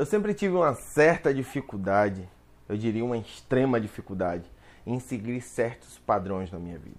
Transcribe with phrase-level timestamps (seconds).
[0.00, 2.26] Eu sempre tive uma certa dificuldade,
[2.66, 4.50] eu diria uma extrema dificuldade,
[4.86, 6.96] em seguir certos padrões na minha vida.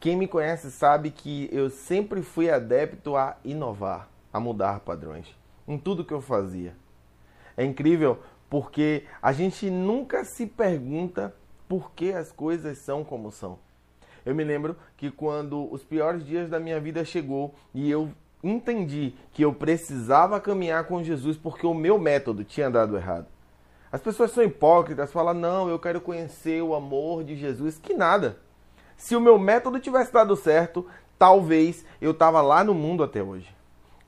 [0.00, 5.26] Quem me conhece sabe que eu sempre fui adepto a inovar, a mudar padrões
[5.66, 6.74] em tudo que eu fazia.
[7.54, 11.36] É incrível porque a gente nunca se pergunta
[11.68, 13.58] por que as coisas são como são.
[14.24, 18.10] Eu me lembro que quando os piores dias da minha vida chegou e eu
[18.42, 23.26] entendi que eu precisava caminhar com Jesus porque o meu método tinha dado errado.
[23.90, 27.78] As pessoas são hipócritas, falam: "Não, eu quero conhecer o amor de Jesus".
[27.78, 28.38] Que nada.
[28.96, 30.86] Se o meu método tivesse dado certo,
[31.18, 33.56] talvez eu tava lá no mundo até hoje.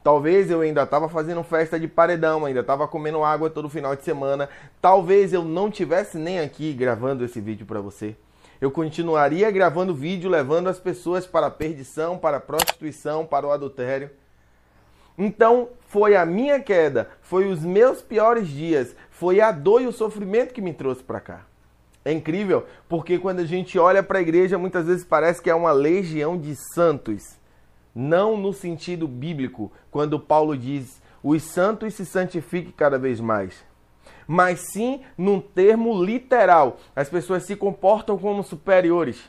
[0.02, 4.02] Talvez eu ainda estava fazendo festa de paredão, ainda estava comendo água todo final de
[4.02, 4.48] semana.
[4.80, 8.16] Talvez eu não tivesse nem aqui gravando esse vídeo para você.
[8.60, 13.52] Eu continuaria gravando vídeo levando as pessoas para a perdição, para a prostituição, para o
[13.52, 14.10] adultério.
[15.16, 19.92] Então, foi a minha queda, foi os meus piores dias, foi a dor e o
[19.92, 21.46] sofrimento que me trouxe para cá.
[22.04, 25.54] É incrível, porque quando a gente olha para a igreja, muitas vezes parece que é
[25.54, 27.38] uma legião de santos.
[27.94, 33.62] Não no sentido bíblico, quando Paulo diz: os santos se santifiquem cada vez mais.
[34.26, 36.78] Mas sim num termo literal.
[36.96, 39.28] As pessoas se comportam como superiores.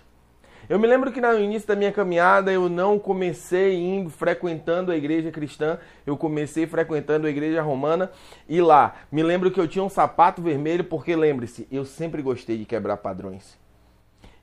[0.69, 4.95] Eu me lembro que no início da minha caminhada eu não comecei indo frequentando a
[4.95, 8.11] igreja cristã, eu comecei frequentando a igreja romana.
[8.47, 12.57] E lá me lembro que eu tinha um sapato vermelho porque lembre-se, eu sempre gostei
[12.57, 13.59] de quebrar padrões.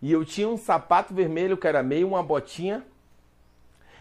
[0.03, 2.85] E eu tinha um sapato vermelho que era meio uma botinha.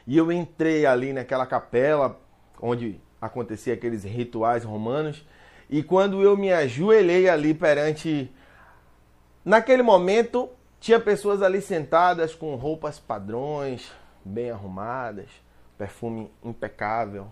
[0.05, 2.19] E eu entrei ali naquela capela
[2.61, 5.25] onde acontecia aqueles rituais romanos.
[5.69, 8.31] E quando eu me ajoelhei ali perante
[9.43, 10.49] naquele momento
[10.79, 13.91] tinha pessoas ali sentadas com roupas padrões,
[14.23, 15.29] bem arrumadas,
[15.77, 17.27] perfume impecável.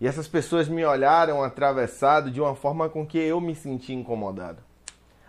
[0.00, 4.58] E essas pessoas me olharam atravessado de uma forma com que eu me senti incomodado.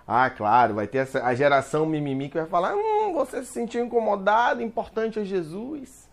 [0.07, 3.83] Ah, claro, vai ter essa, a geração mimimi que vai falar: hum, você se sentiu
[3.83, 6.09] incomodado, importante é Jesus.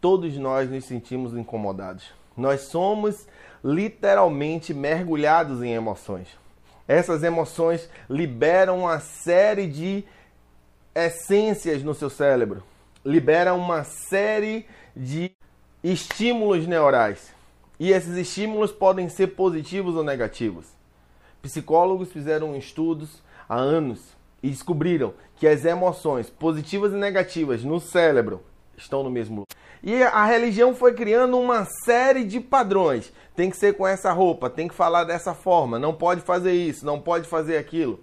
[0.00, 2.12] Todos nós nos sentimos incomodados.
[2.36, 3.26] Nós somos
[3.64, 6.28] literalmente mergulhados em emoções.
[6.88, 10.04] Essas emoções liberam uma série de
[10.94, 12.62] essências no seu cérebro,
[13.04, 14.64] liberam uma série
[14.96, 15.30] de
[15.84, 17.34] estímulos neurais.
[17.78, 20.66] E esses estímulos podem ser positivos ou negativos.
[21.42, 28.42] Psicólogos fizeram estudos há anos e descobriram que as emoções positivas e negativas no cérebro
[28.76, 29.56] estão no mesmo lugar.
[29.82, 33.12] E a religião foi criando uma série de padrões.
[33.38, 36.84] Tem que ser com essa roupa, tem que falar dessa forma, não pode fazer isso,
[36.84, 38.00] não pode fazer aquilo.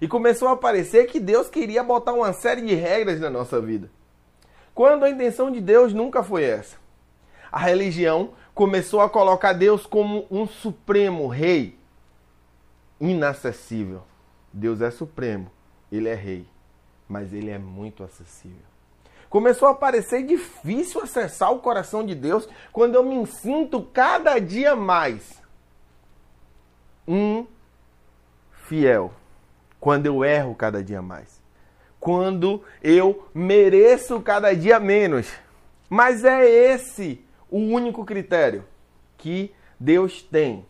[0.00, 3.88] E começou a parecer que Deus queria botar uma série de regras na nossa vida.
[4.74, 6.76] Quando a intenção de Deus nunca foi essa.
[7.52, 11.78] A religião começou a colocar Deus como um supremo rei
[13.00, 14.02] inacessível.
[14.52, 15.52] Deus é supremo,
[15.92, 16.48] ele é rei,
[17.08, 18.73] mas ele é muito acessível
[19.34, 24.76] começou a parecer difícil acessar o coração de Deus quando eu me sinto cada dia
[24.76, 25.42] mais
[27.06, 27.44] um
[28.68, 29.12] fiel.
[29.80, 31.42] Quando eu erro cada dia mais.
[31.98, 35.28] Quando eu mereço cada dia menos.
[35.90, 37.20] Mas é esse
[37.50, 38.64] o único critério
[39.18, 40.64] que Deus tem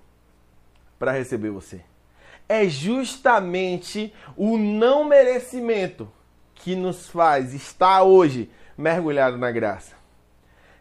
[0.99, 1.83] para receber você.
[2.49, 6.11] É justamente o não merecimento
[6.65, 9.95] que nos faz estar hoje mergulhado na graça.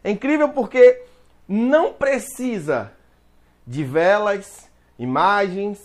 [0.02, 1.04] É incrível porque
[1.46, 2.94] não precisa
[3.68, 5.78] de velas, imagens,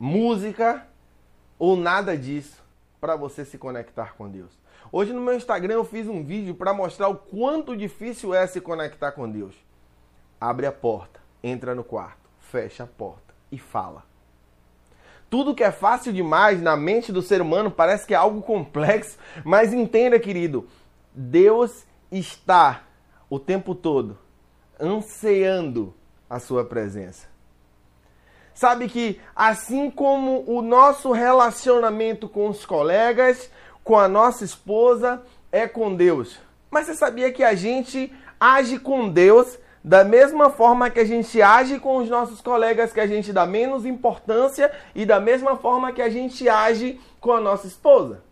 [0.00, 0.84] música
[1.60, 2.60] ou nada disso
[3.00, 4.50] para você se conectar com Deus.
[4.90, 8.60] Hoje no meu Instagram eu fiz um vídeo para mostrar o quanto difícil é se
[8.60, 9.54] conectar com Deus.
[10.40, 14.09] Abre a porta, entra no quarto, fecha a porta e fala.
[15.30, 19.16] Tudo que é fácil demais na mente do ser humano parece que é algo complexo,
[19.44, 20.66] mas entenda, querido,
[21.14, 22.82] Deus está
[23.30, 24.18] o tempo todo
[24.80, 25.94] anseando
[26.28, 27.28] a sua presença.
[28.52, 33.48] Sabe que assim como o nosso relacionamento com os colegas,
[33.84, 35.22] com a nossa esposa,
[35.52, 36.38] é com Deus.
[36.70, 41.40] Mas você sabia que a gente age com Deus da mesma forma que a gente
[41.40, 45.92] age com os nossos colegas que a gente dá menos importância e da mesma forma
[45.92, 48.22] que a gente age com a nossa esposa.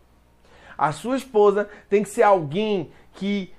[0.77, 3.53] A sua esposa tem que ser alguém que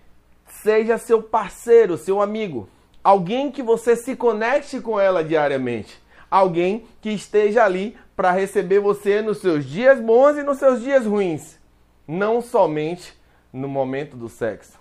[0.62, 2.68] seja seu parceiro, seu amigo,
[3.02, 6.00] alguém que você se conecte com ela diariamente,
[6.30, 11.04] alguém que esteja ali para receber você nos seus dias bons e nos seus dias
[11.04, 11.58] ruins,
[12.06, 13.14] não somente
[13.52, 14.79] no momento do sexo.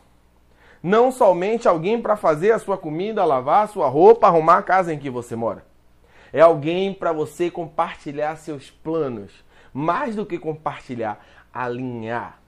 [0.81, 4.93] Não somente alguém para fazer a sua comida, lavar a sua roupa, arrumar a casa
[4.93, 5.65] em que você mora.
[6.31, 9.31] É alguém para você compartilhar seus planos,
[9.73, 11.23] mais do que compartilhar,
[11.53, 12.39] alinhar.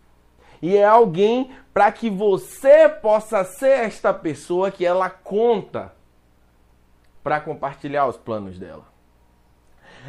[0.62, 5.94] E é alguém para que você possa ser esta pessoa que ela conta
[7.24, 8.92] para compartilhar os planos dela.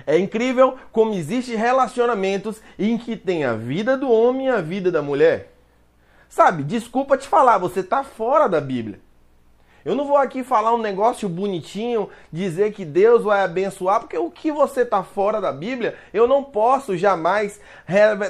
[0.07, 4.91] É incrível como existem relacionamentos em que tem a vida do homem e a vida
[4.91, 5.52] da mulher.
[6.33, 8.99] Sabe, desculpa te falar, você está fora da Bíblia.
[9.85, 14.31] Eu não vou aqui falar um negócio bonitinho, dizer que Deus vai abençoar, porque o
[14.31, 17.61] que você está fora da Bíblia, eu não posso jamais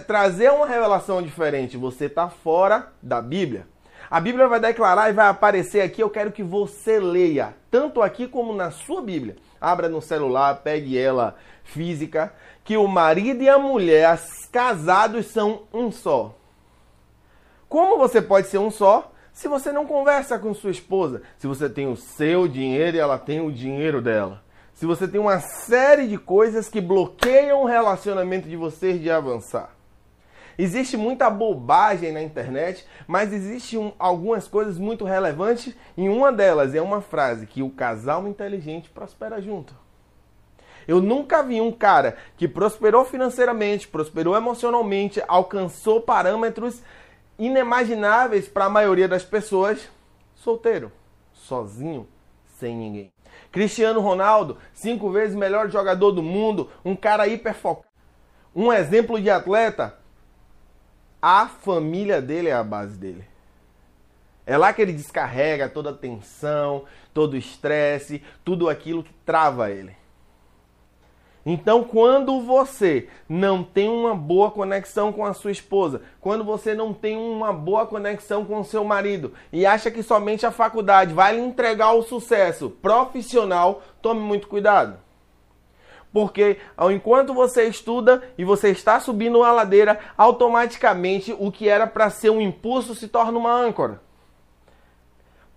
[0.09, 1.77] trazer uma revelação diferente.
[1.77, 3.69] Você está fora da Bíblia.
[4.11, 6.03] A Bíblia vai declarar e vai aparecer aqui.
[6.03, 9.37] Eu quero que você leia, tanto aqui como na sua Bíblia.
[9.61, 12.35] Abra no celular, pegue ela física,
[12.65, 14.21] que o marido e a mulher,
[14.51, 16.35] casados, são um só.
[17.73, 21.71] Como você pode ser um só se você não conversa com sua esposa, se você
[21.71, 24.43] tem o seu dinheiro e ela tem o dinheiro dela,
[24.75, 29.75] se você tem uma série de coisas que bloqueiam o relacionamento de vocês de avançar.
[30.59, 36.75] Existe muita bobagem na internet, mas existe um, algumas coisas muito relevantes e uma delas
[36.75, 39.75] é uma frase que o casal inteligente prospera junto.
[40.87, 46.83] Eu nunca vi um cara que prosperou financeiramente, prosperou emocionalmente, alcançou parâmetros
[47.47, 49.89] inimagináveis para a maioria das pessoas,
[50.35, 50.93] solteiro,
[51.33, 52.06] sozinho,
[52.59, 53.12] sem ninguém.
[53.50, 57.89] Cristiano Ronaldo, cinco vezes melhor jogador do mundo, um cara hiper focado,
[58.55, 59.99] um exemplo de atleta.
[61.21, 63.25] A família dele é a base dele.
[64.44, 66.85] É lá que ele descarrega toda a tensão,
[67.15, 69.97] todo o estresse, tudo aquilo que trava ele.
[71.44, 76.94] Então, quando você não tem uma boa conexão com a sua esposa, quando você não
[76.94, 81.35] tem uma boa conexão com o seu marido e acha que somente a faculdade vai
[81.35, 84.99] lhe entregar o sucesso profissional, tome muito cuidado.
[86.12, 86.59] Porque
[86.91, 92.31] enquanto você estuda e você está subindo a ladeira, automaticamente o que era para ser
[92.31, 94.00] um impulso se torna uma âncora.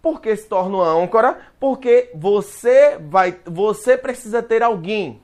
[0.01, 1.39] Por que se torna uma âncora?
[1.59, 5.21] Porque você vai, você precisa ter alguém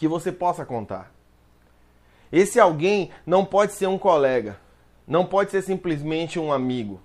[0.00, 1.12] que você possa contar.
[2.32, 4.58] Esse alguém não pode ser um colega,
[5.06, 7.02] não pode ser simplesmente um amigo.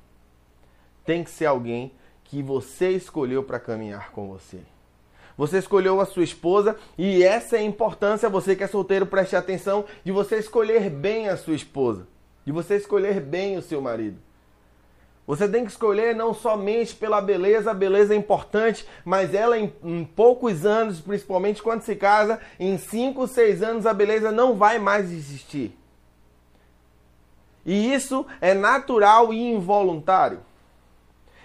[1.04, 1.92] Tem que ser alguém
[2.24, 4.62] que você escolheu para caminhar com você.
[5.38, 9.36] Você escolheu a sua esposa e essa é a importância, você que é solteiro, preste
[9.36, 12.08] atenção, de você escolher bem a sua esposa,
[12.46, 14.22] de você escolher bem o seu marido.
[15.28, 19.74] Você tem que escolher não somente pela beleza, a beleza é importante, mas ela em,
[19.84, 24.78] em, poucos anos, principalmente quando se casa, em 5, 6 anos a beleza não vai
[24.78, 25.76] mais existir.
[27.66, 30.42] E isso é natural e involuntário.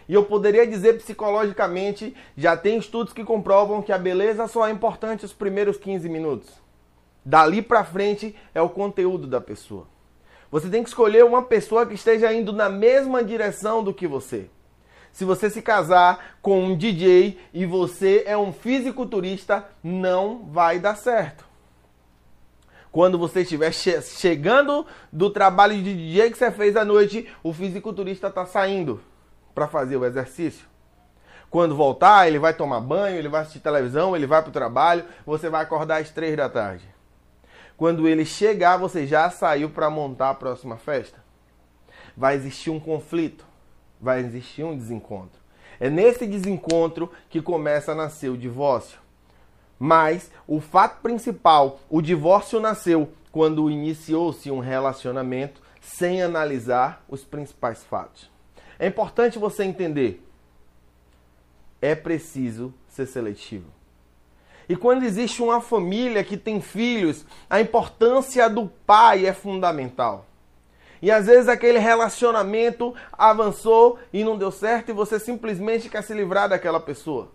[0.07, 4.71] E eu poderia dizer psicologicamente, já tem estudos que comprovam que a beleza só é
[4.71, 6.51] importante os primeiros 15 minutos.
[7.25, 9.87] Dali para frente é o conteúdo da pessoa.
[10.51, 14.51] Você tem que escolher uma pessoa que esteja indo na mesma direção do que você.
[15.13, 20.97] Se você se casar com um DJ e você é um fisiculturista, não vai dar
[20.97, 21.45] certo.
[22.91, 27.53] Quando você estiver che chegando do trabalho de DJ que você fez à noite, o
[27.53, 29.01] fisiculturista está saindo
[29.55, 30.67] para fazer o exercício.
[31.49, 35.05] Quando voltar, ele vai tomar banho, ele vai assistir televisão, ele vai para o trabalho,
[35.25, 36.89] você vai acordar às três da tarde.
[37.81, 41.25] Quando ele chegar, você já saiu para montar a próxima festa.
[42.15, 43.47] Vai existir um conflito,
[43.99, 45.41] vai existir um desencontro.
[45.81, 48.99] É nesse desencontro que começa a nascer o divórcio.
[49.79, 57.83] Mas o fato principal, o divórcio nasceu quando iniciou-se um relacionamento sem analisar os principais
[57.83, 58.31] fatos.
[58.79, 60.23] É importante você entender.
[61.81, 63.80] É preciso ser seletivo.
[64.71, 70.27] E quando existe uma família que tem filhos, a importância do pai é fundamental.
[71.03, 76.15] E às vezes aquele relacionamento avançou e não deu certo e você simplesmente quer se
[76.15, 77.33] livrar daquela pessoa.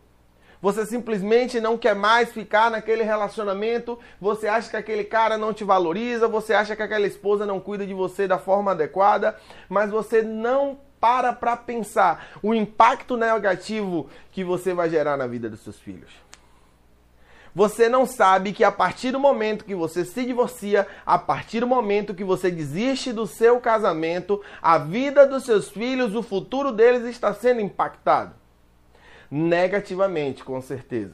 [0.61, 5.65] Você simplesmente não quer mais ficar naquele relacionamento, você acha que aquele cara não te
[5.65, 9.35] valoriza, você acha que aquela esposa não cuida de você da forma adequada,
[9.67, 15.49] mas você não para para pensar o impacto negativo que você vai gerar na vida
[15.49, 16.09] dos seus filhos.
[17.55, 21.67] Você não sabe que a partir do momento que você se divorcia, a partir do
[21.67, 27.05] momento que você desiste do seu casamento, a vida dos seus filhos, o futuro deles
[27.05, 28.33] está sendo impactado.
[29.31, 31.13] Negativamente, com certeza.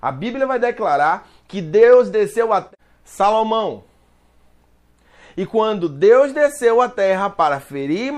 [0.00, 2.68] A Bíblia vai declarar que Deus desceu a
[3.04, 3.84] Salomão.
[5.36, 8.12] E quando Deus desceu à terra para ferir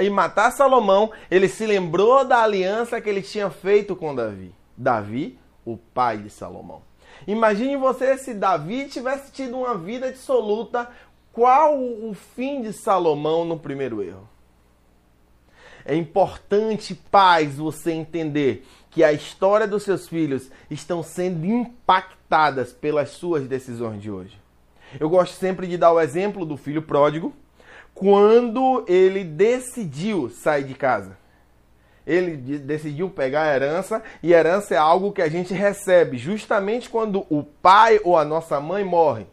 [0.00, 4.52] e matar Salomão, ele se lembrou da aliança que ele tinha feito com Davi.
[4.76, 5.37] Davi,
[5.72, 6.82] o pai de Salomão.
[7.26, 10.88] Imagine você se Davi tivesse tido uma vida dissoluta,
[11.32, 14.28] qual o fim de Salomão no primeiro erro?
[15.84, 23.10] É importante, pais, você entender que a história dos seus filhos estão sendo impactadas pelas
[23.10, 24.38] suas decisões de hoje.
[24.98, 27.34] Eu gosto sempre de dar o exemplo do filho pródigo,
[27.94, 31.16] quando ele decidiu sair de casa.
[32.08, 37.26] Ele decidiu pegar a herança, e herança é algo que a gente recebe justamente quando
[37.28, 39.26] o pai ou a nossa mãe morre.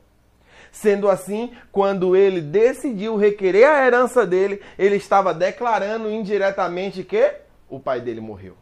[0.73, 7.33] Sendo assim, quando ele decidiu requerer a herança dele, ele estava declarando indiretamente que
[7.69, 8.57] o pai dele morreu.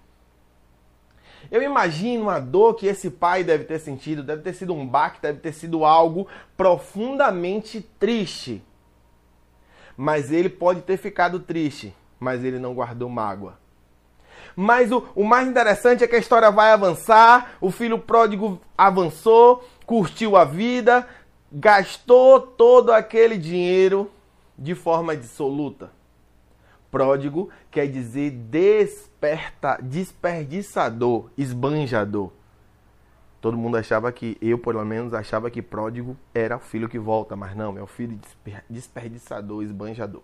[1.50, 5.24] Eu imagino a dor que esse pai deve ter sentido, deve ter sido um baque,
[5.24, 8.64] deve ter sido algo profundamente triste.
[9.98, 13.63] Mas ele pode ter ficado triste, mas ele não guardou mágoa.
[14.56, 19.68] Mas o, o mais interessante é que a história vai avançar, o filho pródigo avançou,
[19.86, 21.08] curtiu a vida,
[21.52, 24.12] gastou todo aquele dinheiro
[24.58, 25.92] de forma dissoluta.
[26.92, 32.32] Pródigo quer dizer desperta, desperdiçador, esbanjador.
[33.42, 37.36] Todo mundo achava que, eu pelo menos achava que pródigo era o filho que volta,
[37.36, 38.18] mas não, é o filho
[38.70, 40.22] desperdiçador, esbanjador.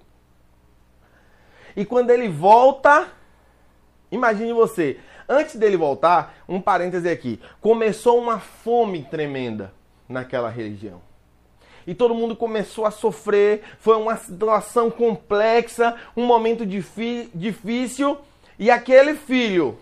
[1.75, 3.07] E quando ele volta,
[4.11, 4.97] imagine você,
[5.27, 9.73] antes dele voltar, um parêntese aqui, começou uma fome tremenda
[10.07, 11.01] naquela região
[11.89, 13.63] e todo mundo começou a sofrer.
[13.79, 18.17] Foi uma situação complexa, um momento difícil.
[18.59, 19.75] E aquele filho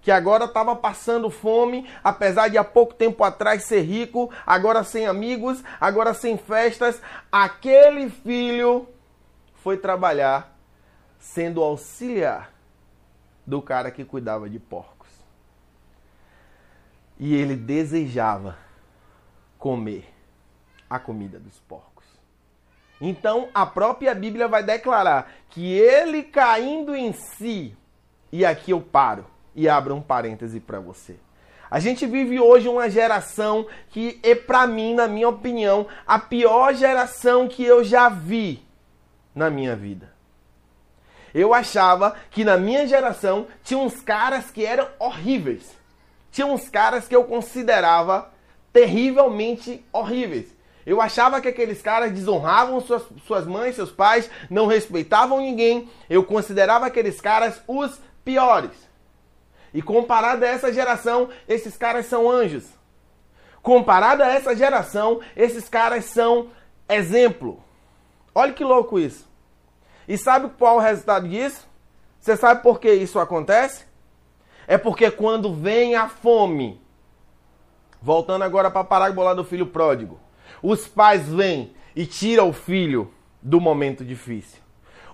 [0.00, 5.08] que agora estava passando fome, apesar de há pouco tempo atrás ser rico, agora sem
[5.08, 7.02] amigos, agora sem festas,
[7.32, 8.86] aquele filho
[9.56, 10.56] foi trabalhar
[11.18, 12.52] sendo auxiliar
[13.48, 15.08] do cara que cuidava de porcos.
[17.18, 18.58] E ele desejava
[19.58, 20.06] comer
[20.88, 22.04] a comida dos porcos.
[23.00, 27.74] Então a própria Bíblia vai declarar que ele caindo em si,
[28.30, 29.24] e aqui eu paro
[29.54, 31.16] e abro um parêntese para você.
[31.70, 36.74] A gente vive hoje uma geração que é para mim, na minha opinião, a pior
[36.74, 38.62] geração que eu já vi
[39.34, 40.17] na minha vida.
[41.34, 45.76] Eu achava que na minha geração tinha uns caras que eram horríveis.
[46.30, 48.30] Tinha uns caras que eu considerava
[48.72, 50.56] terrivelmente horríveis.
[50.86, 55.90] Eu achava que aqueles caras desonravam suas, suas mães, seus pais, não respeitavam ninguém.
[56.08, 58.88] Eu considerava aqueles caras os piores.
[59.74, 62.64] E comparado a essa geração, esses caras são anjos.
[63.60, 66.48] Comparado a essa geração, esses caras são
[66.88, 67.62] exemplo.
[68.34, 69.27] Olha que louco isso.
[70.08, 71.68] E sabe qual é o resultado disso?
[72.18, 73.84] Você sabe por que isso acontece?
[74.66, 76.80] É porque quando vem a fome,
[78.00, 80.18] voltando agora para a parábola do filho pródigo,
[80.62, 83.12] os pais vêm e tiram o filho
[83.42, 84.60] do momento difícil.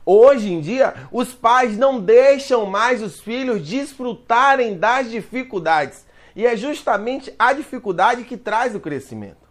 [0.06, 6.06] Hoje em dia, os pais não deixam mais os filhos desfrutarem das dificuldades.
[6.36, 9.43] E é justamente a dificuldade que traz o crescimento.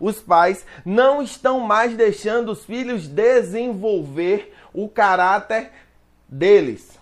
[0.00, 5.70] Os pais não estão mais deixando os filhos desenvolver o caráter
[6.26, 6.98] deles.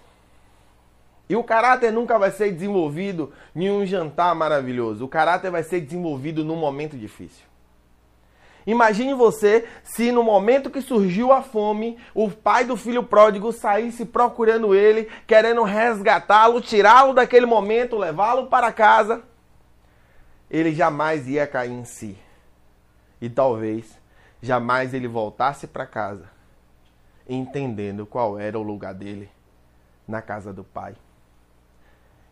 [1.28, 5.05] E o caráter nunca vai ser desenvolvido em um jantar maravilhoso.
[5.05, 7.47] O caráter vai ser desenvolvido num momento difícil.
[8.67, 14.05] Imagine você se no momento que surgiu a fome, o pai do filho pródigo saísse
[14.05, 19.23] procurando ele, querendo resgatá-lo, tirá-lo daquele momento, levá-lo para casa.
[20.50, 22.19] Ele jamais ia cair em si.
[23.21, 23.99] E talvez
[24.41, 26.31] jamais ele voltasse para casa,
[27.29, 29.31] entendendo qual era o lugar dele
[30.07, 30.97] na casa do pai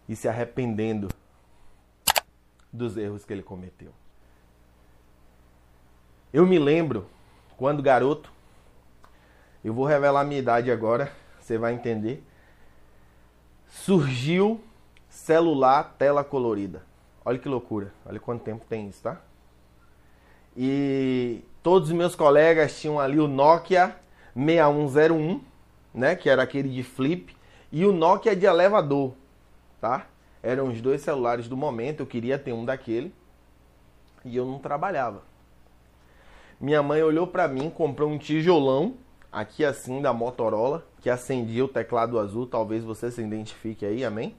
[0.08, 1.08] e se arrependendo
[2.72, 3.92] dos erros que ele cometeu.
[6.32, 7.08] Eu me lembro
[7.56, 8.30] quando garoto,
[9.64, 12.22] eu vou revelar minha idade agora, você vai entender.
[13.66, 14.62] Surgiu
[15.08, 16.84] celular tela colorida.
[17.24, 17.92] Olha que loucura.
[18.04, 19.20] Olha quanto tempo tem isso, tá?
[20.56, 23.96] E todos os meus colegas tinham ali o Nokia
[24.34, 25.40] 6101,
[25.92, 27.36] né, que era aquele de flip,
[27.70, 29.12] e o Nokia de elevador,
[29.80, 30.06] tá?
[30.42, 33.12] Eram os dois celulares do momento, eu queria ter um daquele
[34.24, 35.22] e eu não trabalhava.
[36.60, 38.94] Minha mãe olhou para mim, comprou um tijolão,
[39.30, 44.34] aqui assim, da Motorola, que acendia o teclado azul, talvez você se identifique aí, amém?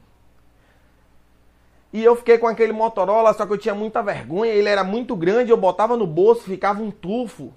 [1.97, 5.15] E eu fiquei com aquele Motorola, só que eu tinha muita vergonha, ele era muito
[5.15, 7.51] grande, eu botava no bolso, ficava um tufo.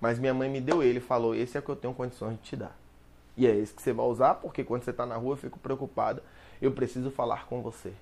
[0.00, 2.42] Mas minha mãe me deu ele falou: Esse é o que eu tenho condições de
[2.42, 2.78] te dar.
[3.36, 5.58] E é esse que você vai usar, porque quando você está na rua eu fico
[5.58, 6.22] preocupado.
[6.62, 7.92] Eu preciso falar com você.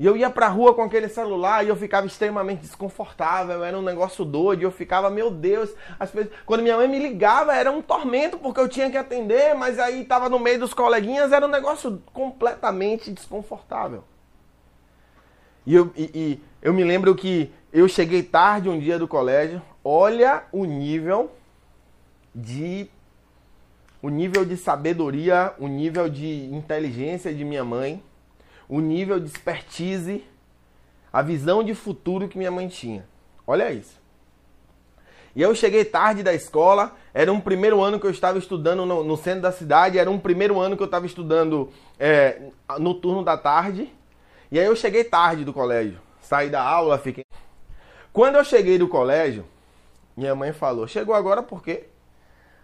[0.00, 3.82] E eu ia pra rua com aquele celular e eu ficava extremamente desconfortável, era um
[3.82, 6.32] negócio doido, eu ficava, meu Deus, as pessoas...
[6.46, 10.06] quando minha mãe me ligava era um tormento porque eu tinha que atender, mas aí
[10.06, 14.02] tava no meio dos coleguinhas, era um negócio completamente desconfortável.
[15.68, 19.62] E eu, e, e eu me lembro que eu cheguei tarde um dia do colégio,
[19.84, 21.30] olha o nível
[22.34, 22.90] de
[24.02, 28.02] o nível de sabedoria, o nível de inteligência de minha mãe
[28.68, 30.22] o nível de expertise,
[31.12, 33.06] a visão de futuro que minha mãe tinha.
[33.46, 33.98] Olha isso.
[35.34, 39.02] E eu cheguei tarde da escola, era um primeiro ano que eu estava estudando no,
[39.02, 42.42] no centro da cidade, era um primeiro ano que eu estava estudando é,
[42.78, 43.90] no turno da tarde.
[44.50, 47.24] E aí eu cheguei tarde do colégio, saí da aula, fiquei.
[48.12, 49.44] Quando eu cheguei do colégio,
[50.16, 51.84] minha mãe falou: Chegou agora por quê?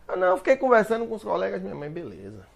[0.09, 2.47] Ah, não, eu fiquei conversando com os colegas, minha mãe, beleza.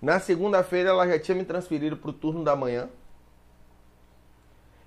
[0.00, 2.88] Na segunda-feira ela já tinha me transferido para o turno da manhã.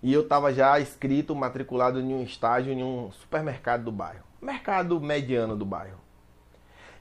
[0.04, 4.24] E eu estava já inscrito, matriculado em um estágio em um supermercado do bairro.
[4.42, 6.00] Mercado mediano do bairro.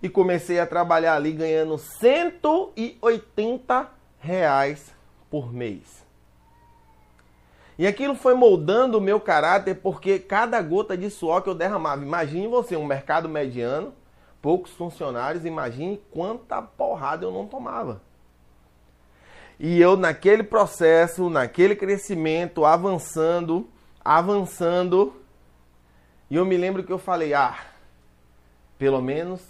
[0.00, 4.94] E comecei a trabalhar ali ganhando 180 reais
[5.28, 6.03] por mês.
[7.78, 12.02] E aquilo foi moldando o meu caráter porque cada gota de suor que eu derramava.
[12.02, 13.92] Imagine você, um mercado mediano,
[14.40, 18.00] poucos funcionários, imagine quanta porrada eu não tomava.
[19.58, 23.68] E eu naquele processo, naquele crescimento, avançando,
[24.04, 25.14] avançando,
[26.30, 27.56] e eu me lembro que eu falei: "Ah,
[28.78, 29.40] pelo menos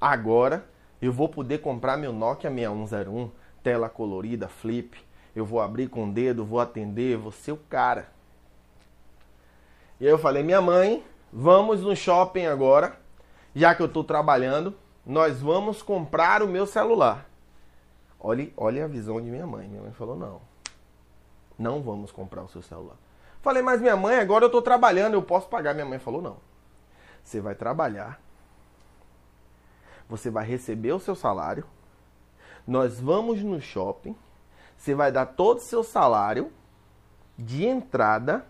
[0.00, 0.66] agora
[1.00, 3.30] eu vou poder comprar meu Nokia 6101,
[3.62, 4.96] tela colorida, flip.
[5.34, 8.08] Eu vou abrir com o dedo, vou atender, vou ser o cara".
[10.00, 13.02] E aí eu falei: "Minha mãe, vamos no shopping agora
[13.54, 14.74] já que eu estou trabalhando,
[15.04, 17.26] nós vamos comprar o meu celular.
[18.18, 19.68] Olhe, olhe a visão de minha mãe.
[19.68, 20.40] Minha mãe falou: não,
[21.58, 22.96] não vamos comprar o seu celular.
[23.42, 25.74] Falei, mas minha mãe, agora eu estou trabalhando, eu posso pagar.
[25.74, 26.36] Minha mãe falou: não.
[27.22, 28.20] Você vai trabalhar,
[30.08, 31.64] você vai receber o seu salário,
[32.66, 34.16] nós vamos no shopping,
[34.82, 36.52] você vai dar todo o seu salário
[37.38, 38.44] de entrada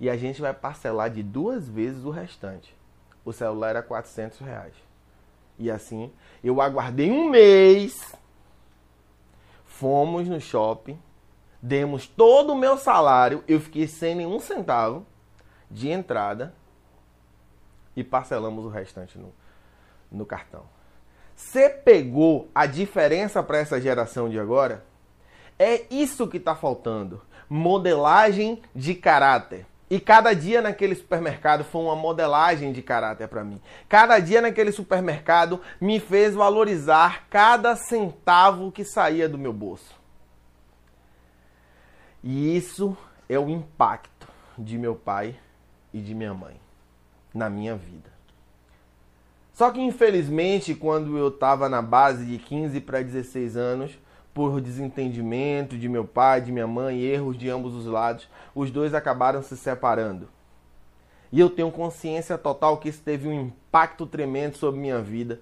[0.00, 2.74] e a gente vai parcelar de duas vezes o restante
[3.26, 4.74] o celular era 400 reais.
[5.58, 6.10] E assim,
[6.42, 8.14] eu aguardei um mês,
[9.66, 10.98] fomos no shopping,
[11.60, 15.06] demos todo o meu salário, eu fiquei sem nenhum centavo
[15.70, 16.54] de entrada
[17.94, 19.30] e parcelamos o restante no,
[20.10, 20.64] no cartão.
[21.36, 24.93] Você pegou a diferença para essa geração de agora?
[25.58, 27.22] É isso que está faltando.
[27.48, 29.66] Modelagem de caráter.
[29.90, 33.60] E cada dia naquele supermercado foi uma modelagem de caráter para mim.
[33.88, 39.94] Cada dia naquele supermercado me fez valorizar cada centavo que saía do meu bolso.
[42.22, 42.96] E isso
[43.28, 45.36] é o impacto de meu pai
[45.92, 46.58] e de minha mãe
[47.34, 48.12] na minha vida.
[49.52, 53.98] Só que infelizmente, quando eu estava na base de 15 para 16 anos,
[54.34, 58.92] por desentendimento de meu pai, de minha mãe, erros de ambos os lados, os dois
[58.92, 60.28] acabaram se separando.
[61.30, 65.40] E eu tenho consciência total que isso teve um impacto tremendo sobre minha vida.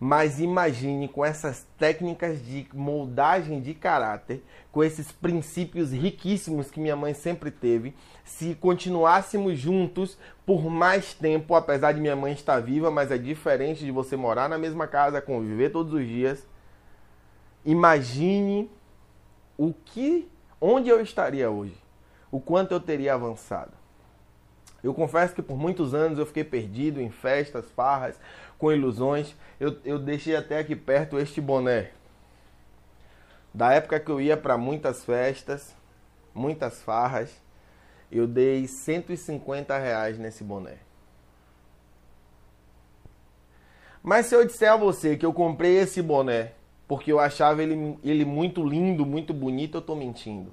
[0.00, 4.42] Mas imagine com essas técnicas de moldagem de caráter,
[4.72, 7.94] com esses princípios riquíssimos que minha mãe sempre teve,
[8.24, 13.84] se continuássemos juntos por mais tempo, apesar de minha mãe estar viva, mas é diferente
[13.84, 16.44] de você morar na mesma casa, conviver todos os dias
[17.64, 18.70] Imagine
[19.56, 20.28] o que,
[20.60, 21.76] onde eu estaria hoje,
[22.30, 23.72] o quanto eu teria avançado.
[24.82, 28.20] Eu confesso que por muitos anos eu fiquei perdido em festas, farras,
[28.58, 29.34] com ilusões.
[29.58, 31.90] Eu, eu deixei até aqui perto este boné.
[33.52, 35.74] Da época que eu ia para muitas festas,
[36.34, 37.34] muitas farras,
[38.12, 40.76] eu dei 150 reais nesse boné.
[44.02, 46.52] Mas se eu disser a você que eu comprei esse boné
[46.86, 50.52] porque eu achava ele, ele muito lindo, muito bonito, eu estou mentindo.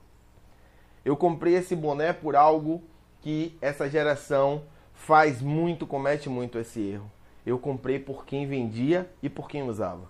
[1.04, 2.82] Eu comprei esse boné por algo
[3.22, 4.63] que essa geração
[4.94, 7.12] faz muito, comete muito esse erro.
[7.46, 10.10] Eu comprei por quem vendia e por quem usava.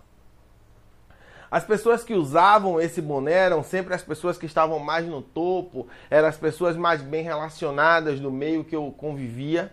[1.49, 5.87] As pessoas que usavam esse boné eram sempre as pessoas que estavam mais no topo,
[6.09, 9.71] eram as pessoas mais bem relacionadas no meio que eu convivia.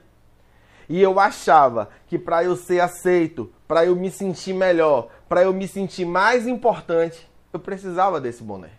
[0.89, 5.53] E eu achava que para eu ser aceito, para eu me sentir melhor, para eu
[5.53, 8.71] me sentir mais importante, eu precisava desse boné.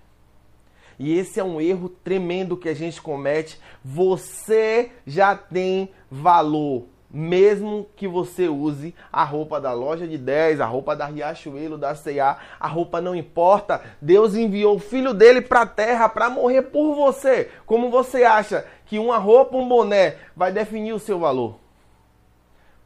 [0.98, 3.60] E esse é um erro tremendo que a gente comete.
[3.86, 6.88] Você já tem valor.
[7.12, 11.96] mesmo que você use a roupa da loja de 10, a roupa da Riachuelo, da
[11.96, 13.82] C&A, a roupa não importa.
[14.00, 17.50] Deus enviou o filho dele para a terra para morrer por você.
[17.66, 21.58] Como você acha que uma roupa, um boné vai definir o seu valor?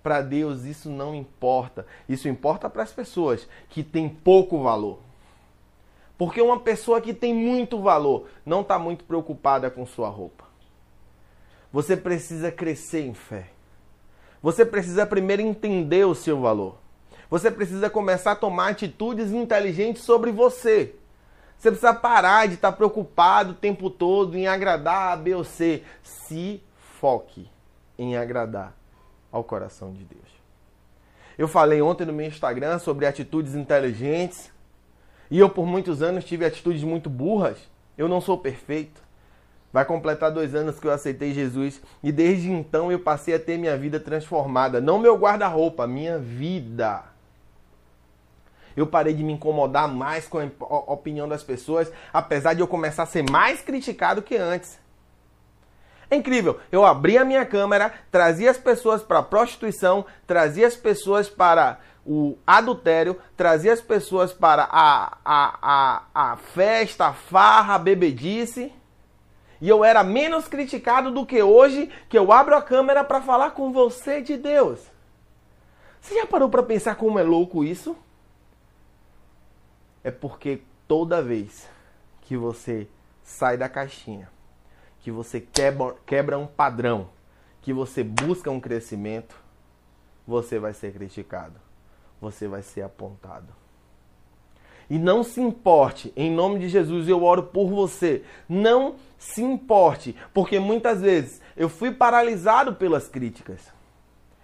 [0.04, 1.86] Para Deus isso não importa.
[2.10, 5.00] Isso importa para as pessoas que têm pouco valor.
[6.18, 10.44] Porque uma pessoa que tem muito valor não está muito preocupada com sua roupa.
[11.72, 13.50] Você precisa crescer em fé.
[14.42, 16.78] Você precisa primeiro entender o seu valor.
[17.30, 20.94] Você precisa começar a tomar atitudes inteligentes sobre você.
[21.58, 25.82] Você precisa parar de estar preocupado o tempo todo em agradar a B ou C.
[26.04, 26.62] Se
[27.00, 27.50] foque
[27.98, 28.83] em agradar
[29.34, 30.44] ao coração de Deus.
[31.38, 34.52] Eu falei ontem no meu Instagram sobre atitudes inteligentes.
[35.32, 37.58] E eu, por muitos anos, tive atitudes muito burras.
[37.98, 39.02] Eu não sou perfeito.
[39.74, 43.58] Vai completar dois anos que eu aceitei Jesus e desde então eu passei a ter
[43.58, 44.80] minha vida transformada.
[44.80, 47.04] Não meu guarda-roupa, minha vida.
[48.78, 53.04] Eu parei de me incomodar mais com a opinião das pessoas, apesar de eu começar
[53.04, 54.83] a ser mais criticado que antes.
[56.10, 56.60] É incrível.
[56.72, 61.80] Eu abri a minha câmera, trazia as pessoas para a prostituição, trazia as pessoas para
[62.06, 68.74] o adultério, trazia as pessoas para a, a, a, a festa, a farra, a bebedice
[69.64, 73.52] e eu era menos criticado do que hoje que eu abro a câmera para falar
[73.52, 74.82] com você de Deus.
[76.02, 77.96] Você já parou para pensar como é louco isso?
[80.04, 81.70] É porque toda vez
[82.24, 82.90] que você
[83.24, 84.30] sai da caixinha,
[85.04, 87.10] que você quebra, quebra um padrão,
[87.62, 89.36] que você busca um crescimento,
[90.26, 91.60] você vai ser criticado,
[92.22, 93.50] você vai ser apontado.
[94.90, 98.24] E não se importe, em nome de Jesus eu oro por você.
[98.48, 103.74] Não se importe, porque muitas vezes eu fui paralisado pelas críticas.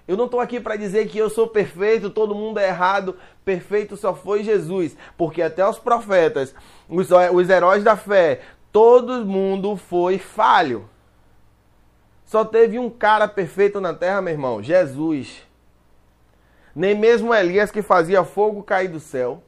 [0.07, 3.95] Eu não estou aqui para dizer que eu sou perfeito, todo mundo é errado, perfeito
[3.95, 6.53] só foi Jesus, porque até os profetas,
[6.87, 10.89] os, os heróis da fé, todo mundo foi falho.
[12.25, 15.43] Só teve um cara perfeito na terra, meu irmão, Jesus.
[16.75, 19.43] Nem mesmo Elias que fazia fogo cair do céu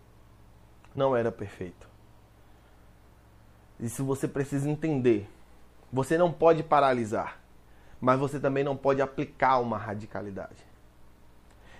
[0.95, 1.87] não era perfeito.
[3.79, 5.29] Isso você precisa entender.
[5.91, 7.39] Você não pode paralisar,
[7.99, 10.70] mas você também não pode aplicar uma radicalidade.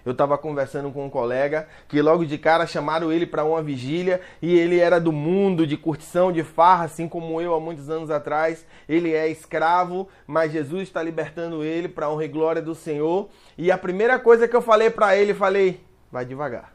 [0.06, 4.22] Eu estava conversando com um colega que logo de cara chamaram ele para uma vigília
[4.42, 8.10] e ele era do mundo de curtição, de farra, assim como eu há muitos anos
[8.10, 8.66] atrás.
[8.90, 13.30] Ele é escravo, mas Jesus está libertando ele para honra e glória do Senhor.
[13.58, 16.74] E a primeira coisa que eu falei para ele, falei: vai devagar.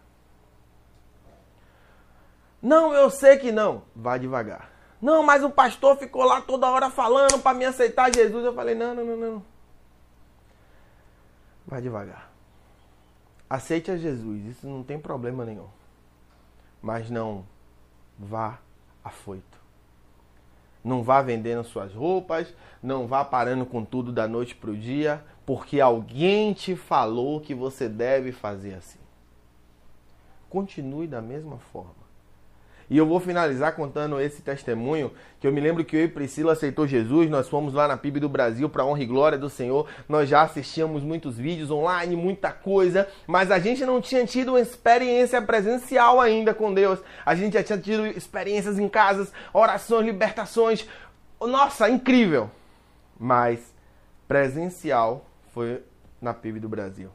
[2.63, 3.83] Não, eu sei que não.
[3.95, 4.71] Vá devagar.
[5.01, 8.45] Não, mas o pastor ficou lá toda hora falando para me aceitar Jesus.
[8.45, 9.45] Eu falei: não, não, não, não.
[11.67, 12.36] Vá devagar.
[13.49, 15.69] Aceite a Jesus, isso não tem problema nenhum.
[16.83, 17.45] Mas não
[18.19, 18.59] vá
[19.05, 19.61] afoito.
[20.83, 25.25] Não vá vendendo suas roupas, não vá parando com tudo da noite para o dia,
[25.45, 29.01] porque alguém te falou que você deve fazer assim.
[30.49, 32.06] Continue da mesma forma.
[32.89, 36.53] E eu vou finalizar contando esse testemunho, que eu me lembro que eu e Priscila
[36.53, 39.89] aceitou Jesus, nós fomos lá na PIB do Brasil para honra e glória do Senhor.
[40.09, 44.61] Nós já assistíamos muitos vídeos online, muita coisa, mas a gente não tinha tido uma
[44.61, 47.01] experiência presencial ainda com Deus.
[47.25, 50.89] A gente já tinha tido experiências em casas, orações, libertações.
[51.41, 52.51] Nossa, incrível!
[53.19, 53.75] Mas
[54.29, 55.83] presencial foi
[56.21, 57.11] na PIB do Brasil.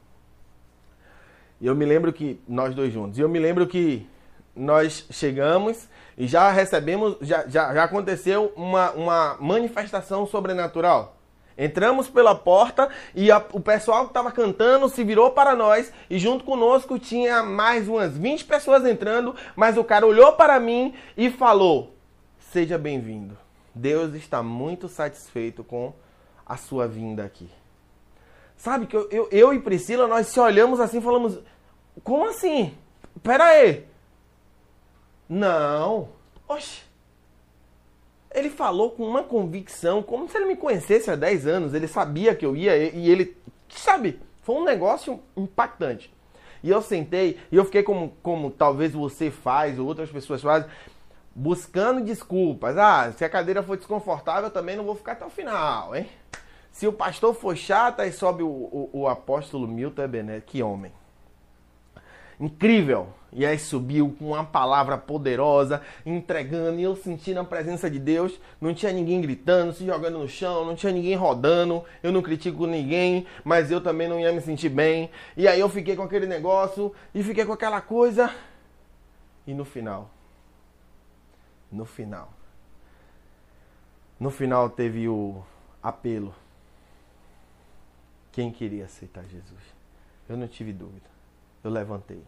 [1.61, 3.17] E eu me lembro que nós dois juntos.
[3.17, 4.07] E eu me lembro que
[4.55, 5.87] nós chegamos
[6.17, 11.17] e já recebemos, já, já, já aconteceu uma, uma manifestação sobrenatural.
[11.57, 16.17] Entramos pela porta e a, o pessoal que estava cantando se virou para nós e
[16.17, 21.29] junto conosco tinha mais umas 20 pessoas entrando, mas o cara olhou para mim e
[21.29, 21.95] falou:
[22.39, 23.37] Seja bem-vindo.
[23.73, 25.93] Deus está muito satisfeito com
[26.45, 27.49] a sua vinda aqui.
[28.57, 31.39] Sabe que eu, eu, eu e Priscila, nós se olhamos assim e falamos:
[32.03, 32.75] Como assim?
[33.21, 33.90] Pera aí.
[35.31, 36.09] Não.
[36.45, 36.81] Oxe.
[38.33, 41.73] Ele falou com uma convicção, como se ele me conhecesse há 10 anos.
[41.73, 43.37] Ele sabia que eu ia e ele,
[43.69, 46.13] sabe, foi um negócio impactante.
[46.61, 50.69] E eu sentei e eu fiquei como, como talvez você faz ou outras pessoas fazem,
[51.33, 52.77] buscando desculpas.
[52.77, 56.09] Ah, se a cadeira for desconfortável, eu também não vou ficar até o final, hein?
[56.73, 60.43] Se o pastor for chato, aí sobe o, o, o apóstolo Milton Ebenezer.
[60.45, 60.91] Que homem.
[62.41, 63.13] Incrível.
[63.33, 68.37] E aí subiu com uma palavra poderosa, entregando, e eu sentindo a presença de Deus.
[68.59, 71.85] Não tinha ninguém gritando, se jogando no chão, não tinha ninguém rodando.
[72.03, 75.09] Eu não critico ninguém, mas eu também não ia me sentir bem.
[75.37, 78.29] E aí eu fiquei com aquele negócio e fiquei com aquela coisa.
[79.47, 80.09] E no final,
[81.71, 82.33] no final,
[84.19, 85.41] no final teve o
[85.81, 86.35] apelo.
[88.29, 89.61] Quem queria aceitar Jesus?
[90.27, 91.09] Eu não tive dúvida.
[91.63, 92.21] Eu levantei.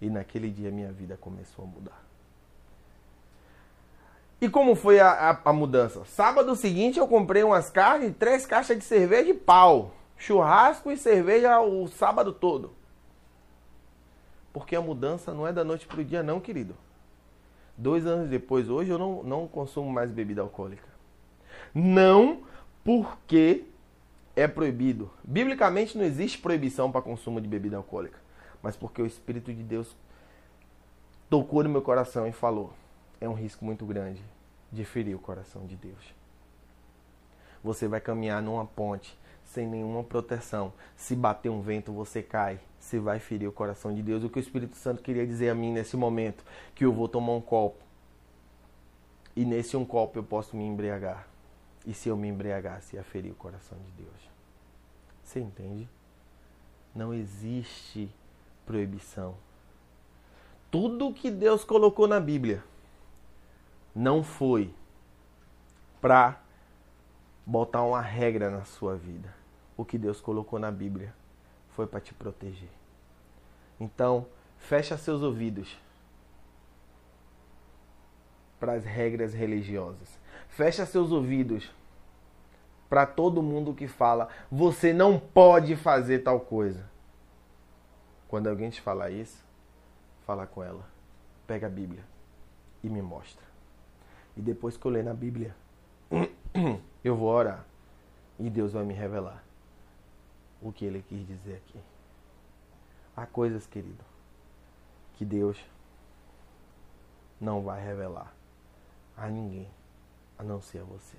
[0.00, 2.04] E naquele dia minha vida começou a mudar.
[4.40, 6.04] E como foi a, a, a, mudança?
[6.04, 9.92] Sábado seguinte eu comprei umas carnes, três caixas de cerveja de pau.
[10.18, 12.72] Churrasco e cerveja o sábado todo.
[14.52, 16.74] Porque a mudança não é da noite para o dia, não, querido.
[17.76, 20.88] Dois anos depois, hoje eu não, não consumo mais bebida alcoólica.
[21.74, 22.42] Não
[22.84, 23.64] porque
[24.34, 25.10] é proibido.
[25.24, 28.25] Biblicamente não existe proibição para consumo de bebida alcoólica
[28.62, 29.96] mas porque o Espírito de Deus
[31.28, 32.72] tocou no meu coração e falou:
[33.20, 34.22] é um risco muito grande
[34.70, 36.14] de ferir o coração de Deus.
[37.62, 40.72] Você vai caminhar numa ponte sem nenhuma proteção.
[40.96, 42.60] Se bater um vento, você cai.
[42.78, 44.22] Você vai ferir o coração de Deus.
[44.22, 46.44] O que o Espírito Santo queria dizer a mim nesse momento?
[46.74, 47.82] Que eu vou tomar um copo.
[49.34, 51.26] E nesse um copo eu posso me embriagar.
[51.86, 54.30] E se eu me embriagasse, ia ferir o coração de Deus.
[55.22, 55.88] Você entende?
[56.94, 58.10] Não existe
[58.66, 59.34] proibição.
[60.70, 62.62] Tudo que Deus colocou na Bíblia
[63.94, 64.74] não foi
[66.00, 66.38] para
[67.46, 69.32] botar uma regra na sua vida.
[69.76, 71.14] O que Deus colocou na Bíblia
[71.70, 72.68] foi para te proteger.
[73.78, 74.26] Então,
[74.58, 75.78] fecha seus ouvidos
[78.58, 80.18] para as regras religiosas.
[80.48, 81.70] Fecha seus ouvidos
[82.88, 86.95] para todo mundo que fala: você não pode fazer tal coisa.
[88.28, 89.44] Quando alguém te falar isso,
[90.26, 90.86] fala com ela.
[91.46, 92.04] Pega a Bíblia
[92.82, 93.44] e me mostra.
[94.36, 95.54] E depois que eu ler na Bíblia,
[97.04, 97.64] eu vou orar.
[98.38, 99.42] E Deus vai me revelar
[100.60, 101.80] o que ele quis dizer aqui.
[103.16, 104.04] Há coisas, querido,
[105.14, 105.58] que Deus
[107.40, 108.34] não vai revelar
[109.16, 109.70] a ninguém,
[110.38, 111.16] a não ser a você.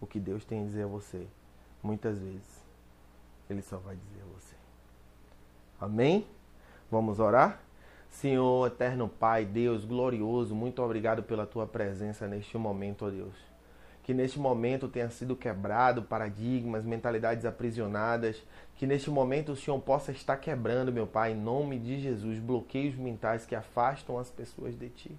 [0.00, 1.26] O que Deus tem a dizer a você,
[1.82, 2.62] muitas vezes,
[3.48, 4.56] Ele só vai dizer a você.
[5.80, 6.26] Amém?
[6.92, 7.58] Vamos orar?
[8.10, 13.32] Senhor, eterno Pai, Deus glorioso, muito obrigado pela tua presença neste momento, ó Deus.
[14.02, 18.42] Que neste momento tenha sido quebrado paradigmas, mentalidades aprisionadas.
[18.76, 22.94] Que neste momento o Senhor possa estar quebrando, meu Pai, em nome de Jesus, bloqueios
[22.94, 25.16] mentais que afastam as pessoas de Ti.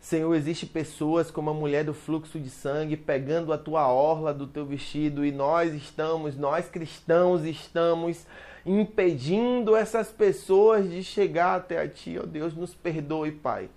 [0.00, 4.48] Senhor, existe pessoas como a mulher do fluxo de sangue pegando a tua orla do
[4.48, 8.26] teu vestido e nós estamos, nós cristãos estamos
[8.64, 13.70] impedindo essas pessoas de chegar até a Ti, ó Deus, nos perdoe, Pai.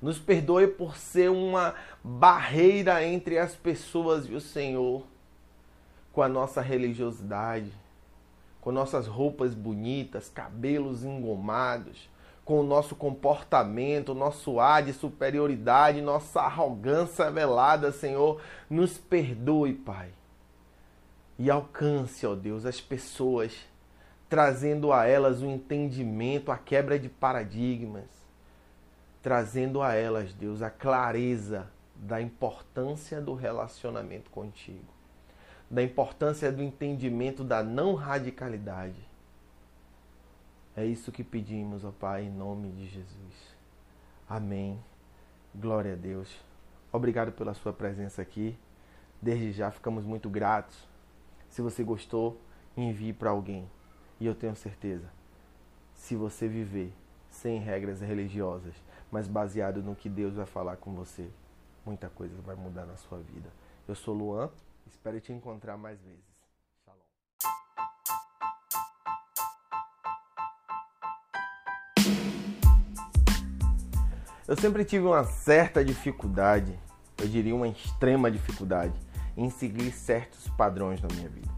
[0.00, 5.04] Nos perdoe por ser uma barreira entre as pessoas e o Senhor,
[6.12, 7.72] com a nossa religiosidade,
[8.60, 12.08] com nossas roupas bonitas, cabelos engomados,
[12.44, 18.40] com o nosso comportamento, nosso ar de superioridade, nossa arrogância velada, Senhor.
[18.70, 20.17] Nos perdoe, Pai
[21.38, 23.56] e alcance, ó Deus, as pessoas,
[24.28, 28.08] trazendo a elas o entendimento, a quebra de paradigmas,
[29.22, 34.92] trazendo a elas, Deus, a clareza da importância do relacionamento contigo,
[35.70, 39.06] da importância do entendimento da não radicalidade.
[40.76, 43.56] É isso que pedimos, ó Pai, em nome de Jesus.
[44.28, 44.78] Amém.
[45.54, 46.28] Glória a Deus.
[46.92, 48.56] Obrigado pela sua presença aqui.
[49.20, 50.87] Desde já ficamos muito gratos
[51.48, 52.40] se você gostou,
[52.76, 53.68] envie para alguém.
[54.20, 55.08] E eu tenho certeza,
[55.94, 56.92] se você viver
[57.30, 58.74] sem regras religiosas,
[59.10, 61.28] mas baseado no que Deus vai falar com você,
[61.84, 63.50] muita coisa vai mudar na sua vida.
[63.86, 64.50] Eu sou Luan,
[64.86, 66.28] espero te encontrar mais vezes.
[74.46, 76.78] Eu sempre tive uma certa dificuldade,
[77.18, 78.98] eu diria uma extrema dificuldade,
[79.38, 81.48] em seguir certos padrões na minha vida.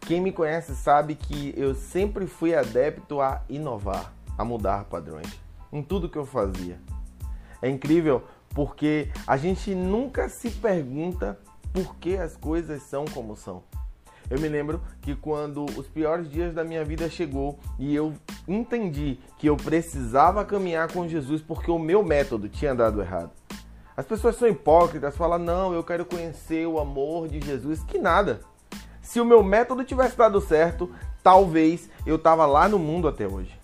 [0.00, 5.26] Quem me conhece sabe que eu sempre fui adepto a inovar, a mudar padrões
[5.72, 6.78] em tudo que eu fazia.
[7.62, 11.38] É incrível porque a gente nunca se pergunta
[11.72, 13.62] por que as coisas são como são.
[14.28, 18.12] Eu me lembro que quando os piores dias da minha vida chegou e eu
[18.46, 23.39] entendi que eu precisava caminhar com Jesus porque o meu método tinha dado errado.
[24.00, 27.82] As pessoas são hipócritas, falam: "Não, eu quero conhecer o amor de Jesus".
[27.82, 28.40] Que nada.
[29.02, 30.90] Se o meu método tivesse dado certo,
[31.22, 33.54] talvez eu estava lá no mundo até hoje.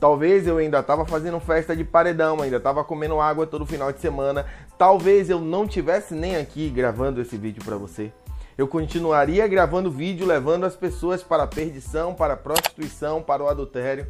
[0.00, 4.00] Talvez eu ainda estava fazendo festa de paredão, ainda estava comendo água todo final de
[4.00, 4.46] semana.
[4.78, 8.10] Talvez eu não tivesse nem aqui gravando esse vídeo para você.
[8.56, 13.48] Eu continuaria gravando vídeo levando as pessoas para a perdição, para a prostituição, para o
[13.48, 14.06] adultério.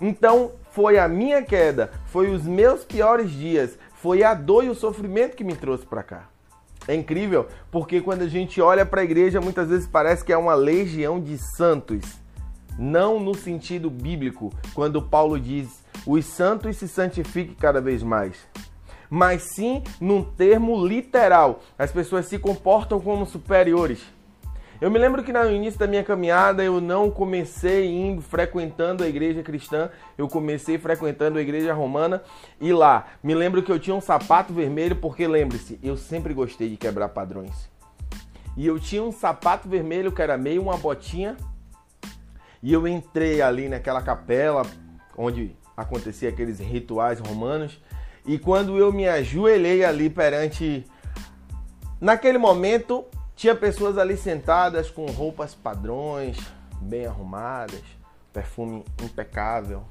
[0.00, 4.74] Então, foi a minha queda, foi os meus piores dias, foi a dor e o
[4.74, 6.28] sofrimento que me trouxe para cá.
[6.88, 10.36] É incrível, porque quando a gente olha para a igreja, muitas vezes parece que é
[10.36, 12.20] uma legião de santos
[12.78, 18.38] não no sentido bíblico, quando Paulo diz os santos se santifiquem cada vez mais,
[19.10, 21.60] mas sim num termo literal.
[21.78, 24.00] As pessoas se comportam como superiores.
[24.80, 29.08] Eu me lembro que no início da minha caminhada eu não comecei indo frequentando a
[29.08, 32.22] igreja cristã, eu comecei frequentando a igreja romana
[32.58, 36.70] e lá me lembro que eu tinha um sapato vermelho porque lembre-se, eu sempre gostei
[36.70, 37.68] de quebrar padrões.
[38.56, 41.36] E eu tinha um sapato vermelho que era meio uma botinha
[42.62, 44.62] e eu entrei ali naquela capela
[45.14, 47.78] onde acontecia aqueles rituais romanos.
[48.24, 50.86] E quando eu me ajoelhei ali perante.
[52.00, 53.04] Naquele momento,
[53.40, 56.36] tinha pessoas ali sentadas com roupas padrões,
[56.78, 57.80] bem arrumadas,
[58.34, 59.82] perfume impecável.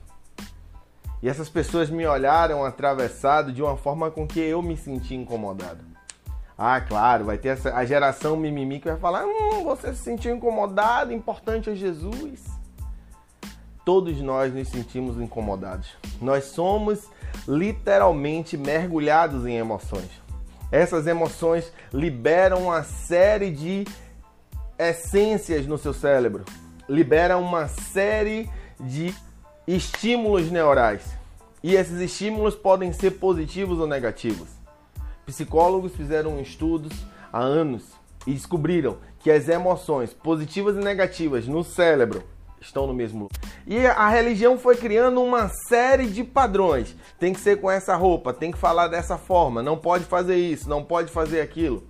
[1.20, 5.84] E essas pessoas me olharam atravessado de uma forma com que eu me senti incomodado.
[6.56, 10.36] Ah, claro, vai ter essa, a geração mimimi que vai falar: hum, você se sentiu
[10.36, 12.46] incomodado, importante é Jesus
[13.84, 15.90] todos nós nos sentimos incomodados.
[16.22, 17.10] Nós somos
[17.48, 20.29] literalmente mergulhados em emoções.
[20.72, 23.86] Essas emoções liberam uma série de
[24.78, 26.46] essências no seu cérebro,
[26.88, 29.14] liberam uma série de
[29.68, 31.18] estímulos neurais.
[31.62, 34.48] E esses estímulos podem ser positivos ou negativos.
[35.26, 36.94] Psicólogos fizeram estudos
[37.34, 37.84] há anos
[38.26, 42.24] e descobriram que as emoções positivas e negativas no cérebro
[42.62, 43.40] estão no mesmo lugar.
[43.66, 46.96] E a religião foi criando uma série de padrões.
[47.20, 50.70] Tem que ser com essa roupa, tem que falar dessa forma, não pode fazer isso,
[50.70, 51.84] não pode fazer aquilo.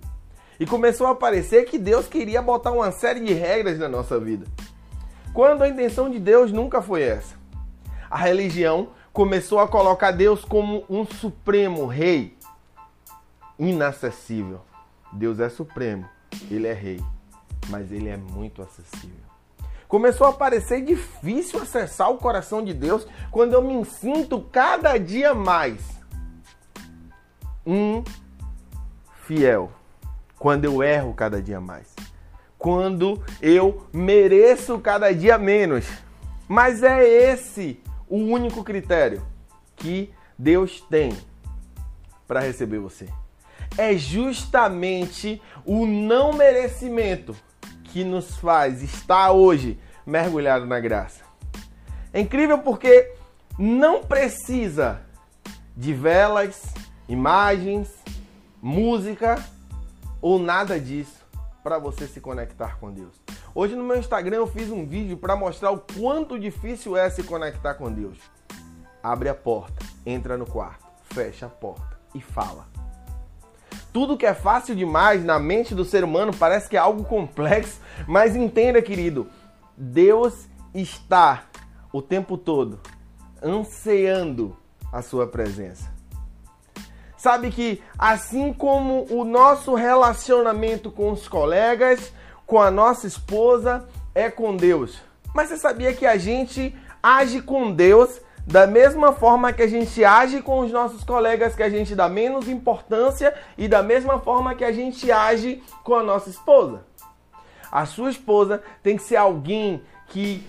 [0.58, 4.46] E começou a parecer que Deus queria botar uma série de regras na nossa vida.
[5.32, 7.34] Quando a intenção de Deus nunca foi essa.
[8.10, 12.36] A religião começou a colocar Deus como um supremo rei
[13.58, 14.60] inacessível.
[15.12, 16.08] Deus é supremo,
[16.50, 17.00] ele é rei,
[17.68, 19.29] mas ele é muito acessível.
[19.90, 25.34] Começou a parecer difícil acessar o coração de Deus quando eu me sinto cada dia
[25.34, 25.80] mais
[27.66, 28.04] um
[29.26, 29.72] fiel.
[30.38, 31.92] Quando eu erro cada dia mais.
[32.56, 35.84] Quando eu mereço cada dia menos.
[36.46, 39.26] Mas é esse o único critério
[39.74, 41.18] que Deus tem
[42.28, 43.08] para receber você.
[43.76, 47.34] É justamente o não merecimento
[47.92, 51.22] que nos faz estar hoje mergulhado na graça.
[52.12, 53.12] É incrível porque
[53.58, 55.02] não precisa
[55.76, 56.62] de velas,
[57.08, 57.92] imagens,
[58.62, 59.42] música
[60.20, 61.20] ou nada disso
[61.62, 63.14] para você se conectar com Deus.
[63.54, 67.22] Hoje no meu Instagram eu fiz um vídeo para mostrar o quanto difícil é se
[67.22, 68.18] conectar com Deus.
[69.02, 72.69] Abre a porta, entra no quarto, fecha a porta e fala.
[73.92, 77.80] Tudo que é fácil demais na mente do ser humano parece que é algo complexo,
[78.06, 79.28] mas entenda, querido,
[79.76, 81.44] Deus está
[81.92, 82.78] o tempo todo
[83.42, 84.56] ansiando
[84.92, 85.90] a sua presença.
[87.16, 92.12] Sabe que assim como o nosso relacionamento com os colegas,
[92.46, 95.02] com a nossa esposa, é com Deus.
[95.34, 100.04] Mas você sabia que a gente age com Deus da mesma forma que a gente
[100.04, 104.54] age com os nossos colegas que a gente dá menos importância e da mesma forma
[104.54, 106.82] que a gente age com a nossa esposa.
[107.70, 110.44] A sua esposa tem que ser alguém que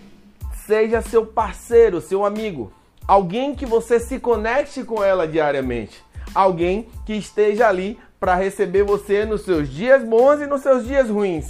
[0.66, 2.74] seja seu parceiro, seu amigo,
[3.08, 9.26] alguém que você se conecte com ela diariamente, alguém que esteja ali para receber você
[9.26, 11.48] nos seus dias bons e nos seus dias ruins,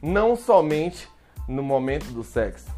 [0.00, 1.08] não somente
[1.46, 2.71] no momento do sexo.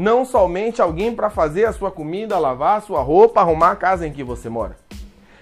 [0.00, 4.06] Não somente alguém para fazer a sua comida, lavar a sua roupa, arrumar a casa
[4.06, 4.78] em que você mora.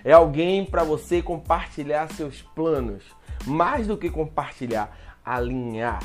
[0.05, 3.05] É alguém para você compartilhar seus planos.
[3.47, 4.90] Mais do que compartilhar,
[5.25, 6.03] alinhar.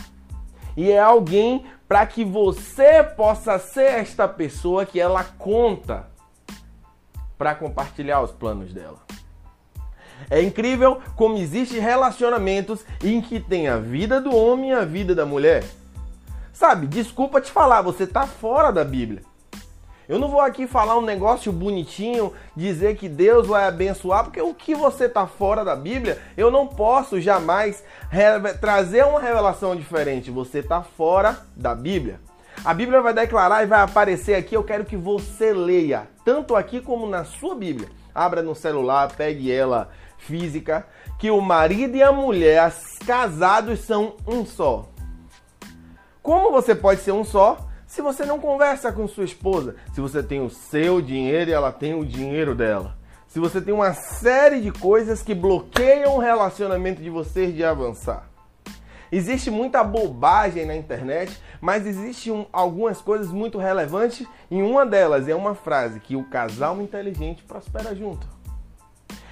[0.78, 6.06] E é alguém para que você possa ser esta pessoa que ela conta
[7.36, 9.00] para compartilhar os planos dela.
[10.30, 15.16] É incrível como existem relacionamentos em que tem a vida do homem e a vida
[15.16, 15.64] da mulher.
[16.54, 19.24] Sabe, desculpa te falar, você tá fora da Bíblia.
[20.08, 24.54] Eu não vou aqui falar um negócio bonitinho, dizer que Deus vai abençoar, porque o
[24.54, 27.84] que você tá fora da Bíblia, eu não posso jamais
[28.62, 30.30] trazer uma revelação diferente.
[30.30, 32.20] Você tá fora da Bíblia.
[32.64, 34.56] A Bíblia vai declarar e vai aparecer aqui.
[34.56, 37.90] Eu quero que você leia, tanto aqui como na sua Bíblia.
[38.14, 39.90] Abra no celular, pegue ela
[40.20, 40.86] física,
[41.18, 42.72] que o marido e a mulher,
[43.08, 44.93] casados, são um só.
[46.24, 49.76] Como você pode ser um só se você não conversa com sua esposa?
[49.94, 52.96] Se você tem o seu dinheiro e ela tem o dinheiro dela?
[53.28, 58.30] Se você tem uma série de coisas que bloqueiam o relacionamento de vocês de avançar?
[59.12, 65.28] Existe muita bobagem na internet, mas existem um, algumas coisas muito relevantes e uma delas
[65.28, 68.26] é uma frase que o casal inteligente prospera junto.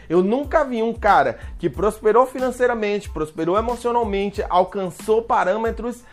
[0.10, 6.04] Eu nunca vi um cara que prosperou financeiramente, prosperou emocionalmente, alcançou parâmetros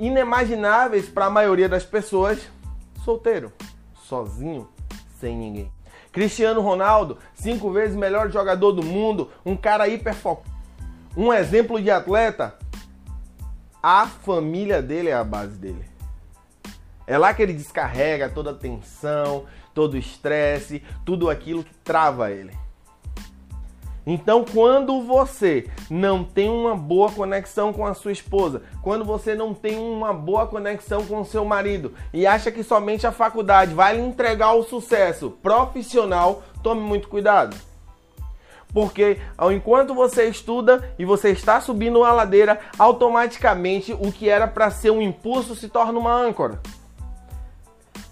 [0.00, 2.40] inimagináveis para a maioria das pessoas
[3.04, 3.52] solteiro,
[3.94, 4.68] sozinho,
[5.20, 5.70] sem ninguém.
[6.10, 10.50] Cristiano Ronaldo, cinco vezes melhor jogador do mundo, um cara hiper focado,
[11.16, 12.56] um exemplo de atleta.
[13.82, 15.84] A família dele é a base dele.
[17.06, 22.30] É lá que ele descarrega toda a tensão, todo o estresse, tudo aquilo que trava
[22.30, 22.56] ele.
[24.06, 29.52] Então, quando você não tem uma boa conexão com a sua esposa, quando você não
[29.52, 33.96] tem uma boa conexão com o seu marido e acha que somente a faculdade vai
[33.96, 37.56] lhe entregar o sucesso profissional, tome muito cuidado.
[38.72, 44.46] Porque ao enquanto você estuda e você está subindo a ladeira, automaticamente o que era
[44.46, 46.60] para ser um impulso se torna uma âncora.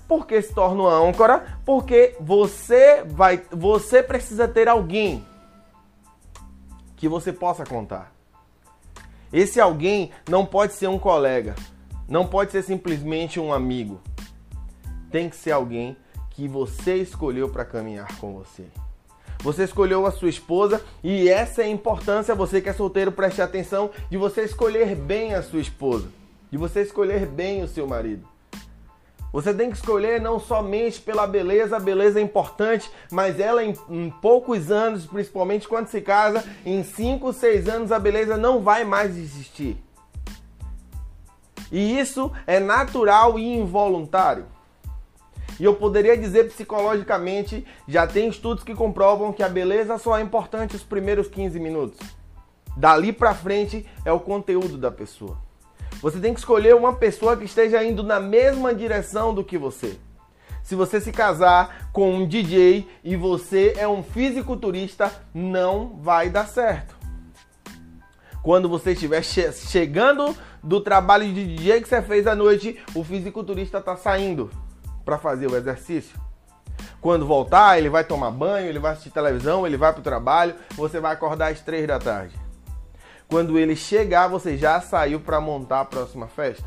[0.07, 1.59] Por que se torna uma âncora?
[1.65, 5.25] Porque você vai, você precisa ter alguém
[6.99, 8.13] que você possa contar.
[9.33, 11.55] Esse alguém não pode ser um colega,
[12.09, 14.01] não pode ser simplesmente um amigo.
[15.11, 15.97] Tem que ser alguém
[16.31, 18.67] que você escolheu para caminhar com você.
[19.41, 23.41] Você escolheu a sua esposa e essa é a importância, você que é solteiro, preste
[23.41, 26.09] atenção, de você escolher bem a sua esposa,
[26.51, 28.27] de você escolher bem o seu marido.
[29.33, 33.75] Você tem que escolher não somente pela beleza, a beleza é importante, mas ela em,
[33.91, 38.85] em poucos anos, principalmente quando se casa, em 5, 6 anos a beleza não vai
[38.85, 39.77] mais existir.
[41.71, 44.47] E isso é natural e involuntário.
[45.61, 50.23] E eu poderia dizer psicologicamente, já tem estudos que comprovam que a beleza só é
[50.23, 51.99] importante os primeiros 15 minutos.
[52.77, 55.48] Dali para frente é o conteúdo da pessoa.
[56.01, 59.99] Você tem que escolher uma pessoa que esteja indo na mesma direção do que você.
[60.63, 66.47] Se você se casar com um DJ e você é um fisiculturista, não vai dar
[66.47, 66.97] certo.
[68.43, 73.03] Quando você estiver che chegando do trabalho de DJ que você fez à noite, o
[73.03, 74.51] fisiculturista está saindo
[75.05, 76.21] para fazer o exercício.
[77.01, 80.55] Quando voltar, ele vai tomar banho, ele vai assistir televisão, ele vai para o trabalho,
[80.77, 82.48] você vai acordar às três da tarde.
[83.29, 86.65] Quando ele chegar, você já saiu para montar a próxima festa?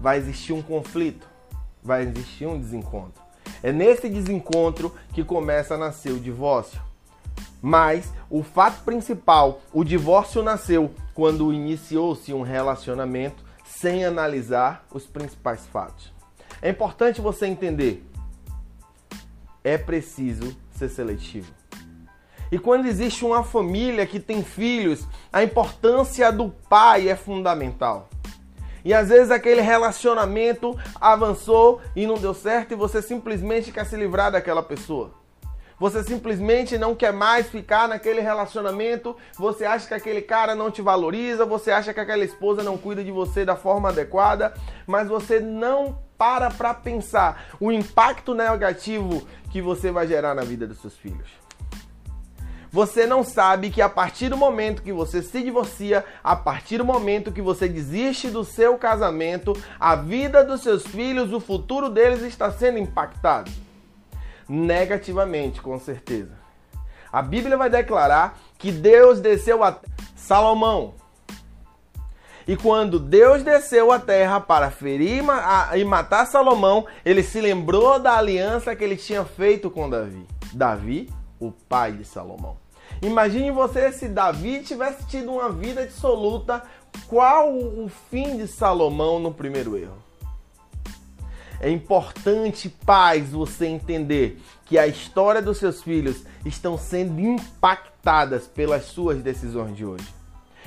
[0.00, 1.28] Vai existir um conflito,
[1.82, 3.22] vai existir um desencontro.
[3.62, 6.80] É nesse desencontro que começa a nascer o divórcio.
[7.60, 15.66] Mas o fato principal, o divórcio nasceu quando iniciou-se um relacionamento sem analisar os principais
[15.66, 16.10] fatos.
[16.62, 18.02] É importante você entender.
[19.62, 21.59] É preciso ser seletivo.
[22.50, 28.08] E quando existe uma família que tem filhos, a importância do pai é fundamental.
[28.84, 33.96] E às vezes aquele relacionamento avançou e não deu certo e você simplesmente quer se
[33.96, 35.12] livrar daquela pessoa.
[35.78, 40.82] Você simplesmente não quer mais ficar naquele relacionamento, você acha que aquele cara não te
[40.82, 44.52] valoriza, você acha que aquela esposa não cuida de você da forma adequada,
[44.86, 50.66] mas você não para para pensar o impacto negativo que você vai gerar na vida
[50.66, 51.39] dos seus filhos.
[52.72, 56.84] Você não sabe que a partir do momento que você se divorcia, a partir do
[56.84, 62.22] momento que você desiste do seu casamento, a vida dos seus filhos, o futuro deles
[62.22, 63.50] está sendo impactado.
[64.48, 66.38] Negativamente, com certeza.
[67.12, 69.80] A Bíblia vai declarar que Deus desceu a
[70.14, 70.94] Salomão.
[72.46, 75.24] E quando Deus desceu à terra para ferir
[75.74, 80.24] e matar Salomão, ele se lembrou da aliança que ele tinha feito com Davi.
[80.52, 81.08] Davi
[81.40, 82.56] o pai de Salomão.
[83.02, 86.62] Imagine você se Davi tivesse tido uma vida dissoluta,
[87.08, 89.96] qual o fim de Salomão no primeiro erro?
[91.60, 98.84] É importante, pais, você entender que a história dos seus filhos estão sendo impactadas pelas
[98.84, 100.06] suas decisões de hoje.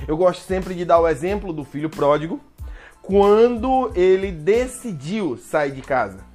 [0.07, 2.39] Eu gosto sempre de dar o exemplo do filho pródigo,
[3.01, 6.32] quando ele decidiu sair de casa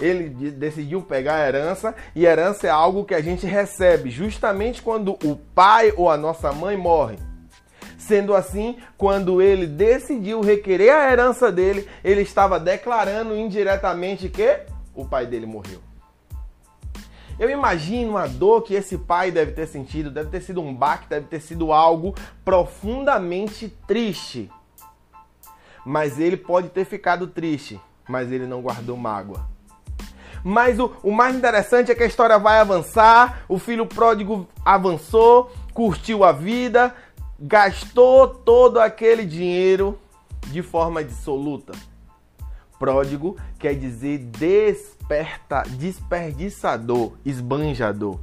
[0.00, 5.18] ele decidiu pegar a herança e herança é algo que a gente recebe justamente quando
[5.24, 7.18] o pai ou a nossa mãe morre.
[7.96, 14.60] Sendo assim, quando ele decidiu requerer a herança dele, ele estava declarando indiretamente que
[14.94, 15.80] o pai dele morreu.
[17.38, 21.08] Eu imagino a dor que esse pai deve ter sentido, deve ter sido um baque,
[21.08, 24.50] deve ter sido algo profundamente triste.
[25.84, 29.57] Mas ele pode ter ficado triste, mas ele não guardou mágoa.
[30.48, 35.52] Mas o, o mais interessante é que a história vai avançar, o filho pródigo avançou,
[35.74, 36.94] curtiu a vida,
[37.38, 39.98] gastou todo aquele dinheiro
[40.46, 41.74] de forma dissoluta.
[42.78, 48.18] Pródigo quer dizer desperta, desperdiçador, esbanjador.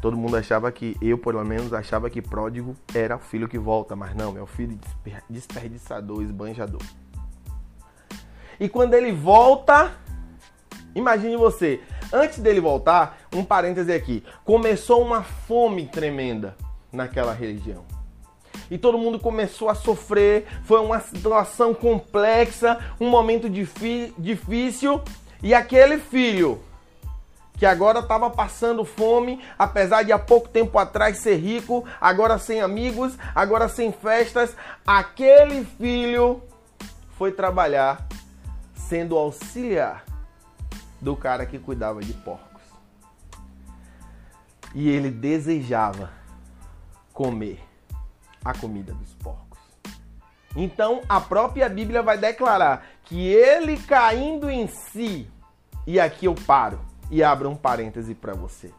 [0.00, 3.94] Todo mundo achava que, eu pelo menos achava que pródigo era o filho que volta,
[3.94, 4.78] mas não, é o filho
[5.28, 6.80] desperdiçador, esbanjador.
[8.58, 9.92] E quando ele volta,
[10.94, 11.80] imagine você,
[12.12, 16.56] antes dele voltar, um parêntese aqui, começou uma fome tremenda
[16.92, 17.84] naquela região
[18.70, 20.46] e todo mundo começou a sofrer.
[20.64, 25.02] Foi uma situação complexa, um momento difícil.
[25.42, 26.62] E aquele filho
[27.58, 32.60] que agora estava passando fome, apesar de há pouco tempo atrás ser rico, agora sem
[32.62, 36.40] amigos, agora sem festas, aquele filho
[37.18, 38.06] foi trabalhar
[38.74, 40.09] sendo auxiliar
[41.00, 42.62] do cara que cuidava de porcos.
[44.74, 46.10] E ele desejava
[47.12, 47.60] comer
[48.44, 49.58] a comida dos porcos.
[50.56, 55.28] Então a própria Bíblia vai declarar que ele caindo em si,
[55.86, 56.80] e aqui eu paro
[57.10, 58.72] e abro um parêntese para você.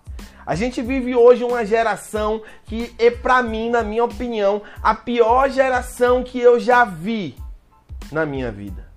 [0.45, 5.49] A gente vive hoje uma geração que é para mim, na minha opinião, a pior
[5.49, 7.37] geração que eu já vi
[8.11, 8.90] na minha vida.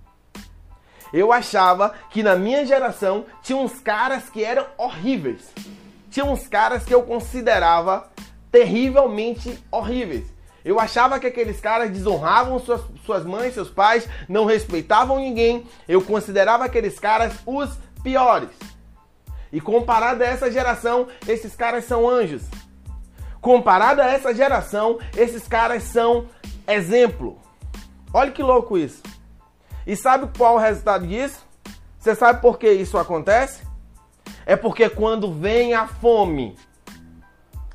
[1.14, 5.48] Eu achava que na minha geração tinha uns caras que eram horríveis.
[6.10, 8.10] Tinha uns caras que eu considerava
[8.50, 10.26] terrivelmente horríveis.
[10.64, 15.64] Eu achava que aqueles caras desonravam suas, suas mães, seus pais, não respeitavam ninguém.
[15.86, 17.70] Eu considerava aqueles caras os
[18.02, 18.50] piores.
[19.52, 22.42] E comparado a essa geração, esses caras são anjos.
[23.40, 26.26] Comparado a essa geração, esses caras são
[26.66, 27.38] exemplo.
[28.12, 29.13] Olha que louco isso.
[29.86, 31.44] E sabe qual é o resultado disso?
[31.98, 33.62] Você sabe por que isso acontece?
[34.46, 36.56] É porque quando vem a fome,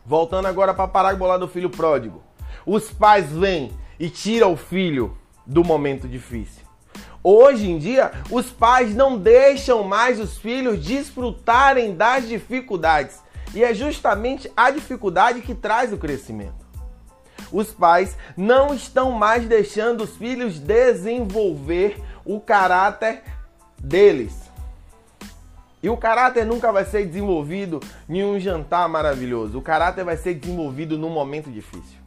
[0.06, 2.24] voltando agora para a parábola do filho pródigo,
[2.66, 6.64] os pais vêm e tiram o filho do momento difícil.
[7.24, 13.20] Hoje em dia, os pais não deixam mais os filhos desfrutarem das dificuldades.
[13.54, 16.59] E é justamente a dificuldade que traz o crescimento.
[17.52, 23.24] Os pais não estão mais deixando os filhos desenvolver o caráter
[23.78, 24.50] deles.
[25.82, 29.58] E o caráter nunca vai ser desenvolvido em um jantar maravilhoso.
[29.58, 31.98] O caráter vai ser desenvolvido num momento difícil.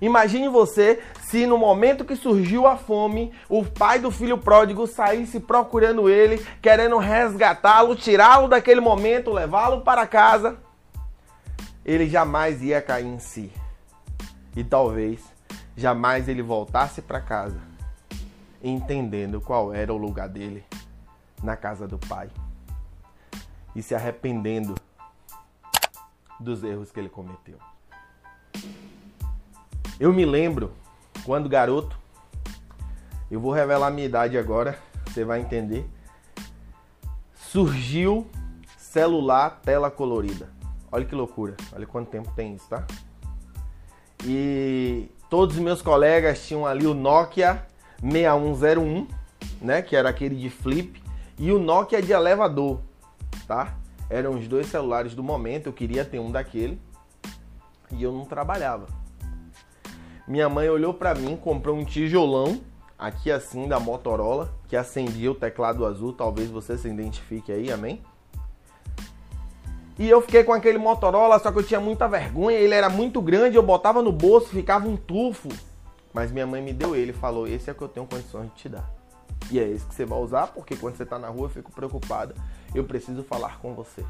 [0.00, 5.38] Imagine você se no momento que surgiu a fome, o pai do filho pródigo saísse
[5.40, 10.56] procurando ele, querendo resgatá-lo, tirá-lo daquele momento, levá-lo para casa.
[11.84, 13.52] Ele jamais ia cair em si.
[14.56, 15.20] E talvez
[15.76, 17.60] jamais ele voltasse para casa,
[18.62, 20.64] entendendo qual era o lugar dele
[21.42, 22.30] na casa do pai
[23.74, 24.74] e se arrependendo
[26.38, 27.58] dos erros que ele cometeu.
[29.98, 30.72] Eu me lembro
[31.24, 31.98] quando garoto,
[33.30, 35.88] eu vou revelar minha idade agora, você vai entender.
[37.34, 38.28] Surgiu
[38.76, 40.48] celular tela colorida.
[40.90, 41.56] Olha que loucura.
[41.72, 42.86] Olha quanto tempo tem isso, tá?
[44.24, 47.66] E todos os meus colegas tinham ali o Nokia
[48.02, 49.06] 6101,
[49.60, 51.02] né, que era aquele de flip,
[51.38, 52.80] e o Nokia de elevador,
[53.46, 53.74] tá?
[54.08, 56.80] Eram os dois celulares do momento, eu queria ter um daquele
[57.92, 58.86] e eu não trabalhava.
[60.26, 62.60] Minha mãe olhou para mim, comprou um tijolão
[62.98, 68.02] aqui assim da Motorola, que acendia o teclado azul, talvez você se identifique aí, amém?
[70.00, 73.20] E eu fiquei com aquele Motorola, só que eu tinha muita vergonha, ele era muito
[73.20, 75.50] grande, eu botava no bolso, ficava um tufo.
[76.10, 78.54] Mas minha mãe me deu ele falou: "Esse é o que eu tenho condições de
[78.54, 78.90] te dar".
[79.50, 81.70] E é esse que você vai usar, porque quando você tá na rua eu fico
[81.70, 82.34] preocupada.
[82.74, 84.02] Eu preciso falar com você.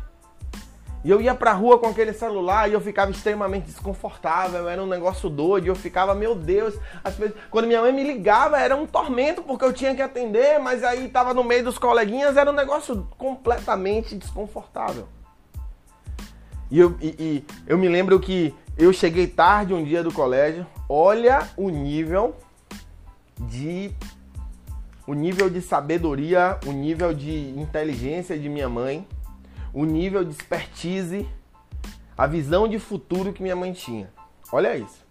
[1.03, 4.87] E eu ia pra rua com aquele celular e eu ficava extremamente desconfortável, era um
[4.87, 8.87] negócio doido, eu ficava, meu Deus, às vezes, quando minha mãe me ligava era um
[8.87, 12.55] tormento porque eu tinha que atender, mas aí tava no meio dos coleguinhas, era um
[12.55, 15.09] negócio completamente desconfortável.
[16.71, 20.67] E eu, e, e eu me lembro que eu cheguei tarde um dia do colégio,
[20.89, 22.37] olha o nível
[23.39, 23.91] de
[25.07, 29.07] o nível de sabedoria, o nível de inteligência de minha mãe
[29.73, 31.27] o nível de expertise,
[32.17, 34.11] a visão de futuro que minha mãe tinha.
[34.53, 35.09] Olha isso.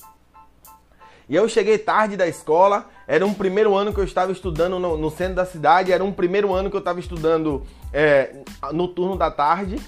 [1.28, 4.98] E eu cheguei tarde da escola, era um primeiro ano que eu estava estudando no,
[4.98, 8.36] no centro da cidade, era um primeiro ano que eu estava estudando é,
[8.74, 9.80] no turno da tarde.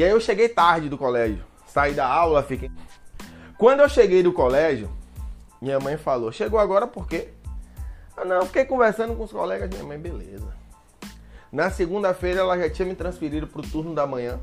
[0.00, 2.70] E aí eu cheguei tarde do colégio, saí da aula, fiquei.
[3.58, 4.90] Quando eu cheguei do colégio,
[5.60, 7.34] minha mãe falou: Chegou agora por quê?
[8.16, 9.68] Ah, não, fiquei conversando com os colegas.
[9.68, 10.54] Minha mãe, beleza.
[11.52, 14.40] Na segunda-feira ela já tinha me transferido para o turno da manhã.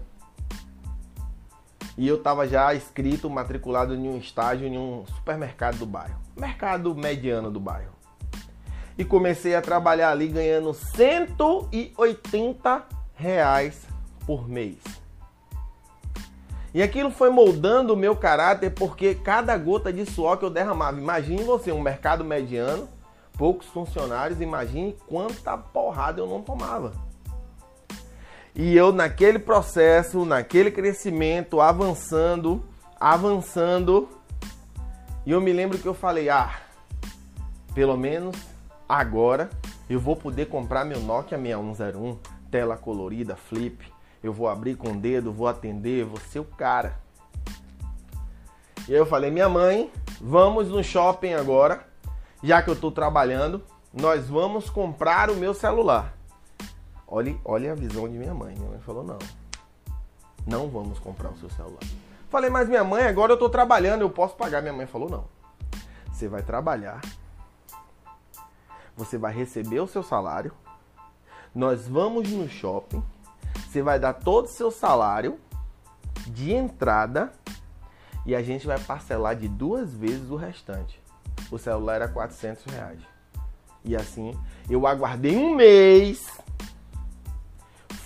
[1.97, 6.19] E eu estava já inscrito, matriculado em um estágio em um supermercado do bairro.
[6.35, 7.95] Mercado mediano do bairro.
[8.95, 12.85] E comecei a trabalhar ali ganhando 180
[13.15, 13.87] reais
[14.23, 15.06] por mês.
[16.77, 20.99] E aquilo foi moldando o meu caráter porque cada gota de suor que eu derramava.
[20.99, 22.87] Imagine você, um mercado mediano,
[23.35, 26.93] poucos funcionários, imagine quanta porrada eu não tomava.
[28.53, 32.63] E eu naquele processo, naquele crescimento, avançando,
[32.99, 34.07] avançando,
[35.25, 36.59] e eu me lembro que eu falei: "Ah,
[37.73, 38.35] pelo menos
[38.87, 39.49] agora
[39.89, 42.19] eu vou poder comprar meu Nokia 6101,
[42.51, 43.96] tela colorida, flip.
[44.23, 46.99] Eu vou abrir com o dedo, vou atender, vou ser o cara".
[48.87, 51.85] E aí eu falei: "Minha mãe, vamos no shopping agora,
[52.43, 53.63] já que eu estou trabalhando,
[53.93, 56.17] nós vamos comprar o meu celular".
[57.07, 58.53] Olhe, olhe a visão de minha mãe.
[58.53, 59.17] Minha mãe falou: não,
[60.45, 61.79] não vamos comprar o seu celular.
[62.29, 64.61] Falei, mas minha mãe, agora eu estou trabalhando, eu posso pagar.
[64.61, 65.23] Minha mãe falou: não.
[66.11, 66.99] Você vai trabalhar,
[68.95, 70.51] você vai receber o seu salário,
[71.53, 73.03] nós vamos no shopping,
[73.67, 75.39] você vai dar todo o seu salário
[76.27, 77.31] de entrada
[78.25, 81.01] e a gente vai parcelar de duas vezes o restante.
[81.51, 82.99] O celular era 400 reais.
[83.83, 84.37] E assim,
[84.69, 86.27] eu aguardei um mês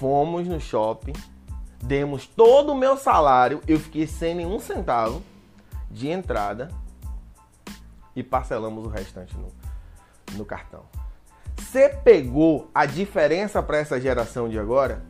[0.01, 1.13] fomos no shopping,
[1.79, 5.21] demos todo o meu salário, eu fiquei sem nenhum centavo
[5.91, 6.69] de entrada
[8.15, 9.49] e parcelamos o restante no,
[10.33, 10.83] no cartão.
[11.55, 15.03] Você pegou a diferença para essa geração de agora?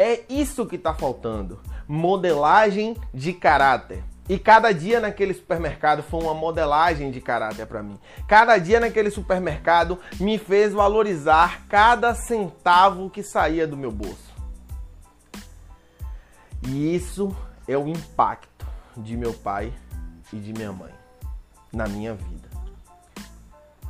[0.00, 1.60] É isso que está faltando.
[1.86, 4.02] Modelagem de caráter.
[4.30, 7.98] E cada dia naquele supermercado foi uma modelagem de caráter para mim.
[8.26, 14.32] Cada dia naquele supermercado me fez valorizar cada centavo que saía do meu bolso.
[16.66, 17.36] E isso
[17.68, 19.70] é o impacto de meu pai
[20.32, 20.94] e de minha mãe
[21.70, 22.48] na minha vida.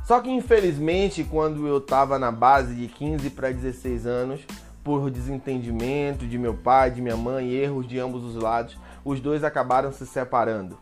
[0.05, 4.41] Só que infelizmente, quando eu estava na base de 15 para 16 anos,
[4.83, 9.43] por desentendimento de meu pai, de minha mãe, erros de ambos os lados, os dois
[9.43, 10.77] acabaram se separando.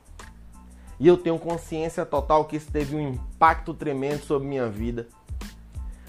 [1.00, 5.08] E eu tenho consciência total que isso teve um impacto tremendo sobre minha vida.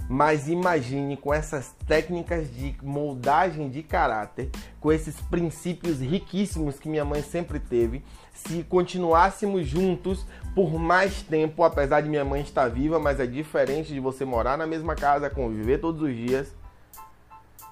[0.09, 7.05] Mas imagine com essas técnicas de moldagem de caráter, com esses princípios riquíssimos que minha
[7.05, 12.99] mãe sempre teve, se continuássemos juntos por mais tempo, apesar de minha mãe estar viva,
[12.99, 16.53] mas é diferente de você morar na mesma casa, conviver todos os dias.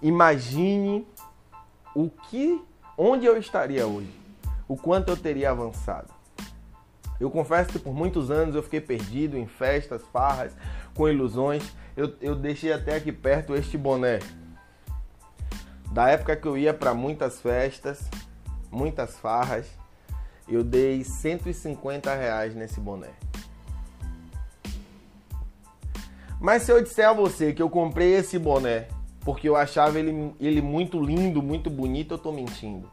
[0.01, 1.07] Imagine
[1.95, 2.63] o que
[2.97, 4.19] onde eu estaria hoje
[4.69, 6.13] o quanto eu teria avançado.
[7.19, 10.53] Eu confesso que por muitos anos eu fiquei perdido em festas, farras,
[10.95, 11.65] com ilusões.
[11.97, 14.21] Eu, eu deixei até aqui perto este boné.
[15.91, 18.09] Da época que eu ia para muitas festas,
[18.71, 19.67] muitas farras,
[20.47, 23.11] eu dei 150 reais nesse boné.
[26.41, 28.87] Mas se eu disser a você que eu comprei esse boné
[29.29, 32.91] porque eu achava ele, ele muito lindo, muito bonito, eu tô mentindo.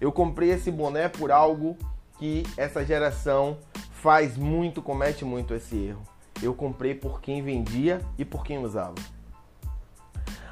[0.00, 1.76] Eu comprei esse boné por algo
[2.20, 3.58] que essa geração
[4.00, 6.04] faz muito, comete muito esse erro.
[6.40, 8.94] Eu comprei por quem vendia e por quem usava.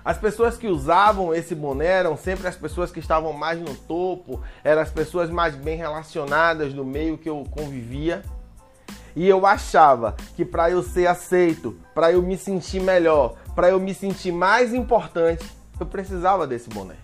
[0.04, 4.42] As pessoas que usavam esse boné eram sempre as pessoas que estavam mais no topo,
[4.64, 8.20] eram as pessoas mais bem relacionadas no meio que eu convivia.
[9.14, 13.80] E eu achava que para eu ser aceito, para eu me sentir melhor, para eu
[13.80, 15.44] me sentir mais importante,
[15.78, 16.96] eu precisava desse boné.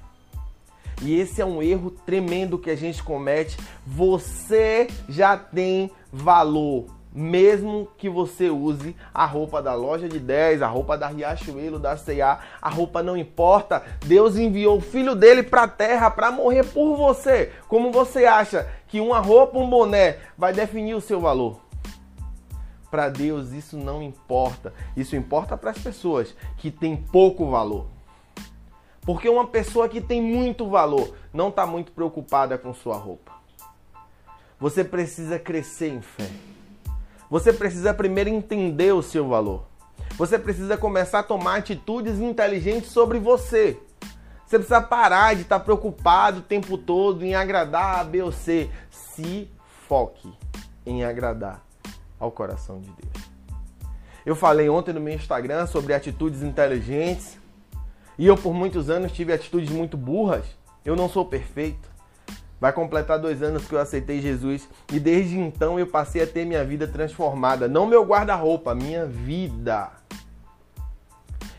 [1.00, 3.56] E esse é um erro tremendo que a gente comete.
[3.86, 10.66] Você já tem valor, mesmo que você use a roupa da loja de 10, a
[10.66, 13.82] roupa da Riachuelo, da C&A, a roupa não importa.
[14.04, 17.52] Deus enviou o filho dele para a terra para morrer por você.
[17.68, 21.67] Como você acha que uma roupa, um boné vai definir o seu valor?
[22.90, 24.72] Para Deus isso não importa.
[24.96, 27.86] Isso importa para as pessoas que têm pouco valor.
[29.02, 33.32] Porque uma pessoa que tem muito valor não está muito preocupada com sua roupa.
[34.58, 36.28] Você precisa crescer em fé.
[37.30, 39.66] Você precisa primeiro entender o seu valor.
[40.16, 43.78] Você precisa começar a tomar atitudes inteligentes sobre você.
[44.46, 48.70] Você precisa parar de estar preocupado o tempo todo em agradar A, B ou C.
[48.90, 49.50] Se
[49.86, 50.32] foque
[50.86, 51.67] em agradar
[52.18, 53.28] ao coração de Deus.
[54.26, 57.38] Eu falei ontem no meu Instagram sobre atitudes inteligentes
[58.18, 60.44] e eu por muitos anos tive atitudes muito burras.
[60.84, 61.88] Eu não sou perfeito.
[62.60, 66.44] Vai completar dois anos que eu aceitei Jesus e desde então eu passei a ter
[66.44, 67.68] minha vida transformada.
[67.68, 69.90] Não meu guarda-roupa, minha vida.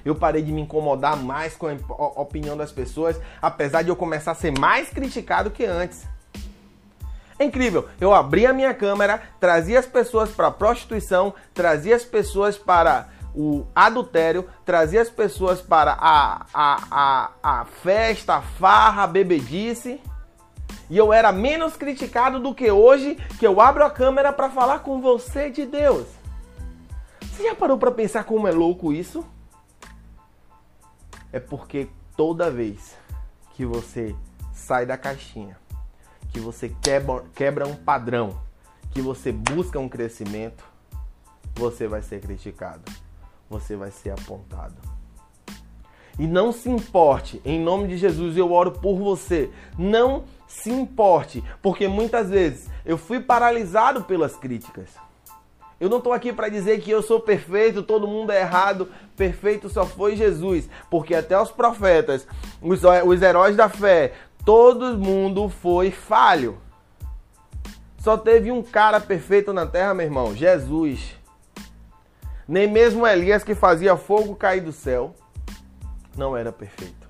[0.03, 4.31] Eu parei de me incomodar mais com a opinião das pessoas, apesar de eu começar
[4.31, 6.05] a ser mais criticado que antes.
[7.39, 7.87] É incrível.
[8.01, 13.65] Eu abri a minha câmera, trazia as pessoas para prostituição, trazia as pessoas para o
[13.73, 20.01] adultério, trazia as pessoas para a, a, a, a festa, a farra, a bebedice.
[20.89, 24.79] E eu era menos criticado do que hoje que eu abro a câmera para falar
[24.79, 26.07] com você de Deus.
[27.21, 29.25] Você já parou para pensar como é louco isso?
[31.31, 31.87] É porque
[32.17, 32.97] toda vez
[33.53, 34.15] que você
[34.51, 35.58] sai da caixinha,
[36.31, 38.39] que você quebra, quebra um padrão,
[38.91, 40.63] que você busca um crescimento,
[41.55, 42.83] você vai ser criticado,
[43.49, 44.75] você vai ser apontado.
[46.17, 49.49] E não se importe, em nome de Jesus eu oro por você.
[49.77, 54.89] Não se importe, porque muitas vezes eu fui paralisado pelas críticas.
[55.79, 59.69] Eu não estou aqui para dizer que eu sou perfeito, todo mundo é errado, perfeito
[59.69, 62.27] só foi Jesus, porque até os profetas,
[62.61, 64.11] os, os heróis da fé,
[64.49, 66.57] todo mundo foi falho.
[67.99, 71.15] Só teve um cara perfeito na terra, meu irmão, Jesus.
[72.47, 75.13] Nem mesmo Elias que fazia fogo cair do céu
[76.17, 77.07] não era perfeito.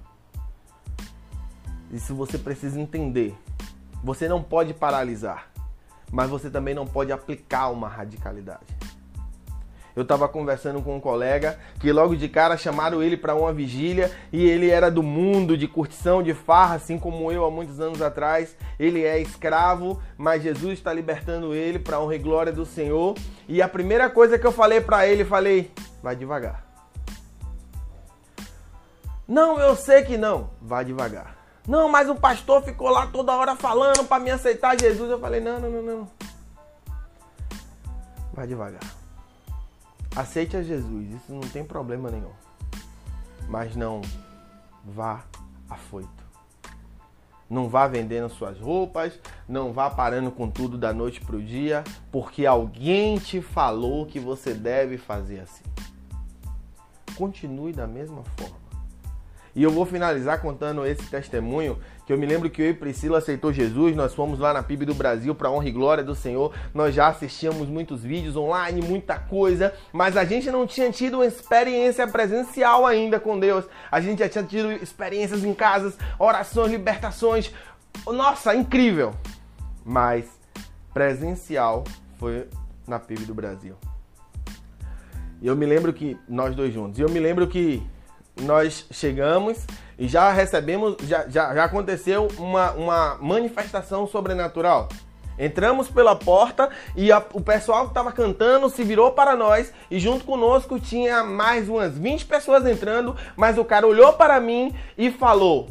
[1.94, 3.34] Isso você precisa entender.
[4.04, 5.50] Você não pode paralisar,
[6.12, 8.78] mas você também não pode aplicar uma radicalidade.
[9.96, 14.12] Eu estava conversando com um colega que logo de cara chamaram ele para uma vigília
[14.32, 18.02] e ele era do mundo de curtição, de farra, assim como eu há muitos anos
[18.02, 18.56] atrás.
[18.80, 23.16] Ele é escravo, mas Jesus está libertando ele para honra e glória do Senhor.
[23.48, 25.72] E a primeira coisa que eu falei para ele, falei:
[26.02, 26.66] vai devagar.
[29.28, 30.50] Não, eu sei que não.
[30.62, 31.38] Vai devagar.
[31.68, 35.12] Não, mas o pastor ficou lá toda hora falando para me aceitar Jesus.
[35.12, 36.08] Eu falei: não, não, não, não.
[38.34, 38.99] Vai devagar.
[40.20, 42.34] Aceite a Jesus, isso não tem problema nenhum.
[43.47, 44.01] Mas não
[44.84, 45.24] vá
[45.70, 46.09] afoito.
[47.49, 49.17] Não vá vendendo suas roupas,
[49.47, 54.20] não vá parando com tudo da noite para o dia, porque alguém te falou que
[54.20, 55.63] você deve fazer assim.
[57.15, 58.59] Continue da mesma forma.
[59.56, 63.20] E eu vou finalizar contando esse testemunho, que eu me lembro que eu e Priscila
[63.20, 66.54] aceitou Jesus, nós fomos lá na PIB do Brasil para honra e glória do Senhor.
[66.74, 71.26] Nós já assistíamos muitos vídeos online, muita coisa, mas a gente não tinha tido uma
[71.26, 73.66] experiência presencial ainda com Deus.
[73.91, 77.54] A gente já tinha tido experiências em casas, orações, libertações.
[78.06, 79.14] Nossa, incrível.
[79.86, 80.26] Mas
[80.93, 81.84] presencial
[82.18, 82.47] foi
[82.88, 83.76] na PIB do Brasil.
[85.41, 87.00] E eu me lembro que nós dois juntos.
[87.00, 87.82] E eu me lembro que
[88.42, 89.66] nós chegamos
[89.98, 94.88] e já recebemos, já, já, já aconteceu uma, uma manifestação sobrenatural.
[95.38, 99.98] Entramos pela porta e a, o pessoal que estava cantando se virou para nós e
[99.98, 105.10] junto conosco tinha mais umas 20 pessoas entrando, mas o cara olhou para mim e
[105.10, 105.70] falou: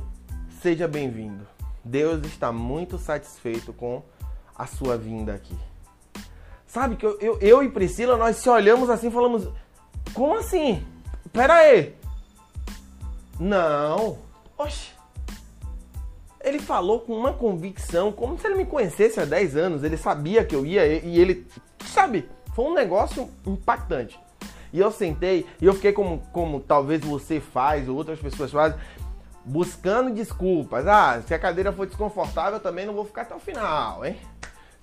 [0.63, 1.47] Seja bem-vindo.
[1.85, 4.03] Deus está muito satisfeito com
[4.57, 5.57] a sua vinda aqui.
[6.67, 9.49] Sabe que eu, eu, eu e Priscila, nós se olhamos assim falamos:
[10.15, 10.83] Como assim?
[11.31, 11.95] Pera aí,
[13.39, 14.19] não.
[14.57, 14.91] Oxe.
[16.41, 19.85] Ele falou com uma convicção, como se ele me conhecesse há 10 anos.
[19.85, 21.47] Ele sabia que eu ia e ele,
[21.85, 24.19] sabe, foi um negócio impactante.
[24.73, 28.79] E eu sentei e eu fiquei como, como talvez você faz ou outras pessoas fazem,
[29.45, 30.87] buscando desculpas.
[30.87, 34.17] Ah, se a cadeira for desconfortável, eu também não vou ficar até o final, hein?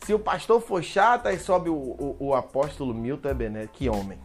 [0.02, 3.70] Se o pastor for chato, aí sobe o, o, o apóstolo Milton Ebenezer.
[3.72, 4.20] Que homem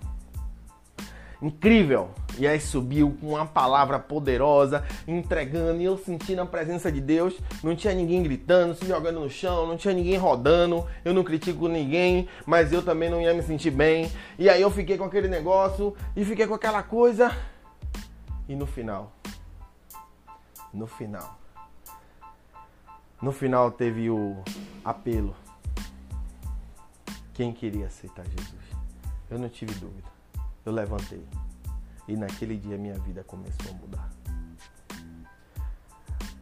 [1.43, 2.11] incrível.
[2.39, 7.39] E aí subiu com uma palavra poderosa, entregando, e eu senti na presença de Deus.
[7.63, 10.87] Não tinha ninguém gritando, se jogando no chão, não tinha ninguém rodando.
[11.05, 14.11] Eu não critico ninguém, mas eu também não ia me sentir bem.
[14.39, 17.35] E aí eu fiquei com aquele negócio e fiquei com aquela coisa.
[18.49, 19.13] E no final,
[20.73, 21.39] no final,
[23.23, 24.43] no final teve o
[24.85, 25.37] apelo.
[27.33, 28.61] Quem queria aceitar Jesus?
[29.31, 30.10] Eu não tive dúvida
[30.65, 31.25] eu levantei.
[32.07, 34.11] E naquele dia minha vida começou a mudar.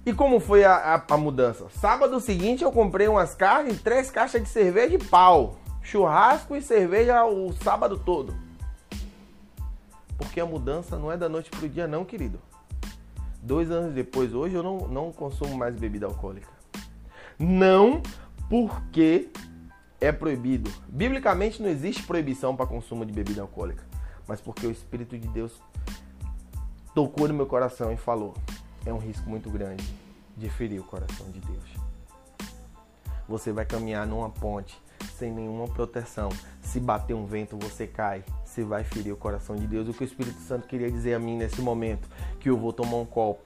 [0.06, 1.68] E como foi a, a, a mudança?
[1.70, 5.58] Sábado seguinte eu comprei umas caixas, três caixas de cerveja de pau.
[5.82, 8.34] Churrasco e cerveja o sábado todo.
[10.16, 12.40] Porque a mudança não é da noite pro dia não, querido.
[13.42, 16.48] Dois anos depois, hoje eu não, não consumo mais bebida alcoólica.
[17.38, 18.02] Não
[18.48, 19.28] porque
[20.00, 20.70] é proibido.
[20.88, 23.84] Biblicamente não existe proibição para consumo de bebida alcoólica,
[24.28, 25.52] mas porque o Espírito de Deus
[26.94, 28.34] tocou no meu coração e falou:
[28.84, 29.88] é um risco muito grande
[30.36, 31.64] de ferir o coração de Deus.
[33.26, 34.80] Você vai caminhar numa ponte
[35.18, 36.28] sem nenhuma proteção.
[36.62, 38.24] Se bater um vento, você cai.
[38.44, 39.88] Você vai ferir o coração de Deus.
[39.88, 42.08] O que o Espírito Santo queria dizer a mim nesse momento,
[42.38, 43.42] que eu vou tomar um copo.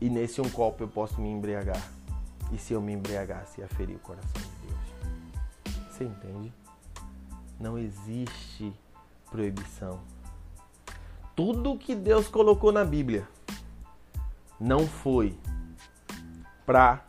[0.00, 1.82] E nesse um copo eu posso me embriagar.
[2.52, 5.86] E se eu me embriagasse, ia ferir o coração de Deus.
[5.90, 6.52] Você entende?
[7.58, 8.72] Não existe
[9.30, 10.00] proibição.
[11.34, 13.28] Tudo que Deus colocou na Bíblia
[14.58, 15.38] não foi
[16.66, 17.04] para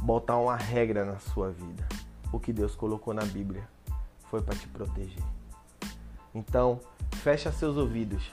[0.00, 1.86] botar uma regra na sua vida.
[2.32, 3.68] O que Deus colocou na Bíblia
[4.30, 5.22] foi para te proteger.
[6.34, 6.80] Então,
[7.16, 8.30] fecha seus ouvidos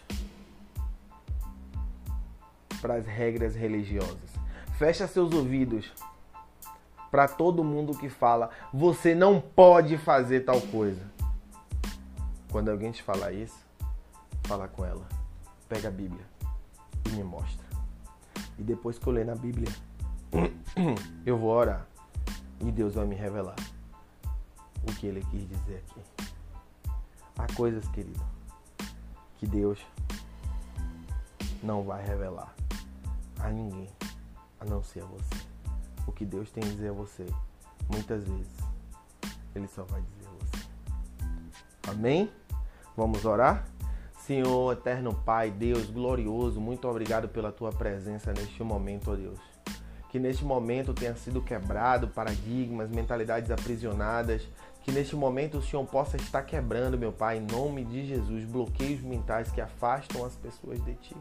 [2.82, 4.30] para as regras religiosas.
[4.78, 5.92] Fecha seus ouvidos
[7.10, 11.15] para todo mundo que fala: você não pode fazer tal coisa.
[12.52, 13.66] Quando alguém te falar isso,
[14.44, 15.08] fala com ela.
[15.68, 16.26] Pega a Bíblia
[17.08, 17.66] e me mostra.
[18.58, 19.72] E depois que eu ler na Bíblia,
[21.26, 21.86] eu vou orar
[22.62, 23.56] e Deus vai me revelar
[24.84, 26.02] o que ele quis dizer aqui.
[27.38, 28.24] Há coisas, querido,
[29.38, 29.80] que Deus
[31.62, 32.54] não vai revelar
[33.40, 33.90] a ninguém,
[34.60, 35.46] a não ser a você.
[36.08, 37.26] O que Deus tem a dizer a você,
[37.90, 38.58] muitas vezes,
[39.54, 40.25] Ele só vai dizer.
[41.88, 42.30] Amém?
[42.96, 43.66] Vamos orar?
[44.18, 49.56] Senhor, eterno Pai, Deus glorioso, muito obrigado pela tua presença neste momento, ó Deus
[50.16, 54.44] que neste momento tenha sido quebrado paradigmas, mentalidades aprisionadas,
[54.82, 59.02] que neste momento o Senhor possa estar quebrando, meu Pai, em nome de Jesus, bloqueios
[59.02, 61.18] mentais que afastam as pessoas de Ti.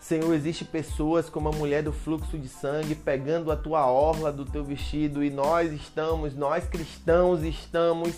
[0.00, 4.44] Senhor, existe pessoas como a mulher do fluxo de sangue pegando a tua orla do
[4.44, 8.14] teu vestido e nós estamos, nós cristãos estamos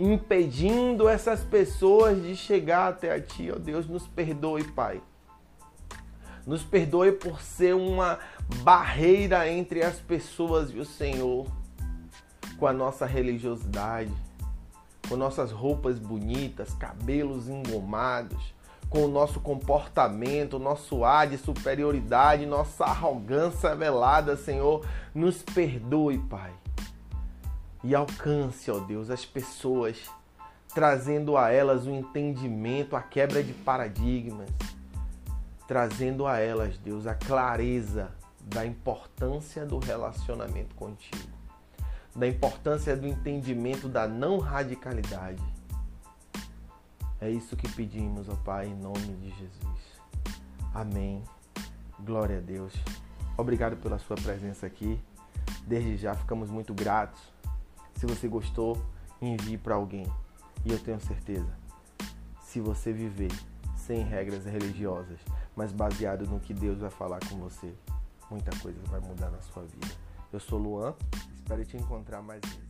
[0.00, 5.02] impedindo essas pessoas de chegar até a ti, ó Deus, nos perdoe, Pai.
[6.46, 8.18] Nos perdoe por ser uma
[8.64, 11.46] barreira entre as pessoas e o Senhor,
[12.58, 14.12] com a nossa religiosidade,
[15.06, 18.54] com nossas roupas bonitas, cabelos engomados,
[18.88, 24.84] com o nosso comportamento, nosso ar de superioridade, nossa arrogância velada, Senhor,
[25.14, 26.52] nos perdoe, Pai.
[27.82, 30.10] E alcance, ó Deus, as pessoas,
[30.74, 34.50] trazendo a elas o entendimento, a quebra de paradigmas
[35.70, 38.10] trazendo a elas, Deus, a clareza
[38.40, 41.30] da importância do relacionamento contigo,
[42.12, 45.40] da importância do entendimento da não radicalidade.
[47.20, 49.80] É isso que pedimos, ó Pai, em nome de Jesus.
[50.74, 51.22] Amém.
[52.00, 52.72] Glória a Deus.
[53.38, 55.00] Obrigado pela sua presença aqui.
[55.68, 57.29] Desde já ficamos muito gratos.
[58.00, 58.82] Se você gostou,
[59.20, 60.10] envie para alguém.
[60.64, 61.54] E eu tenho certeza,
[62.40, 63.30] se você viver
[63.76, 65.20] sem regras religiosas,
[65.54, 67.74] mas baseado no que Deus vai falar com você,
[68.30, 69.94] muita coisa vai mudar na sua vida.
[70.32, 70.94] Eu sou Luan,
[71.34, 72.69] espero te encontrar mais vezes.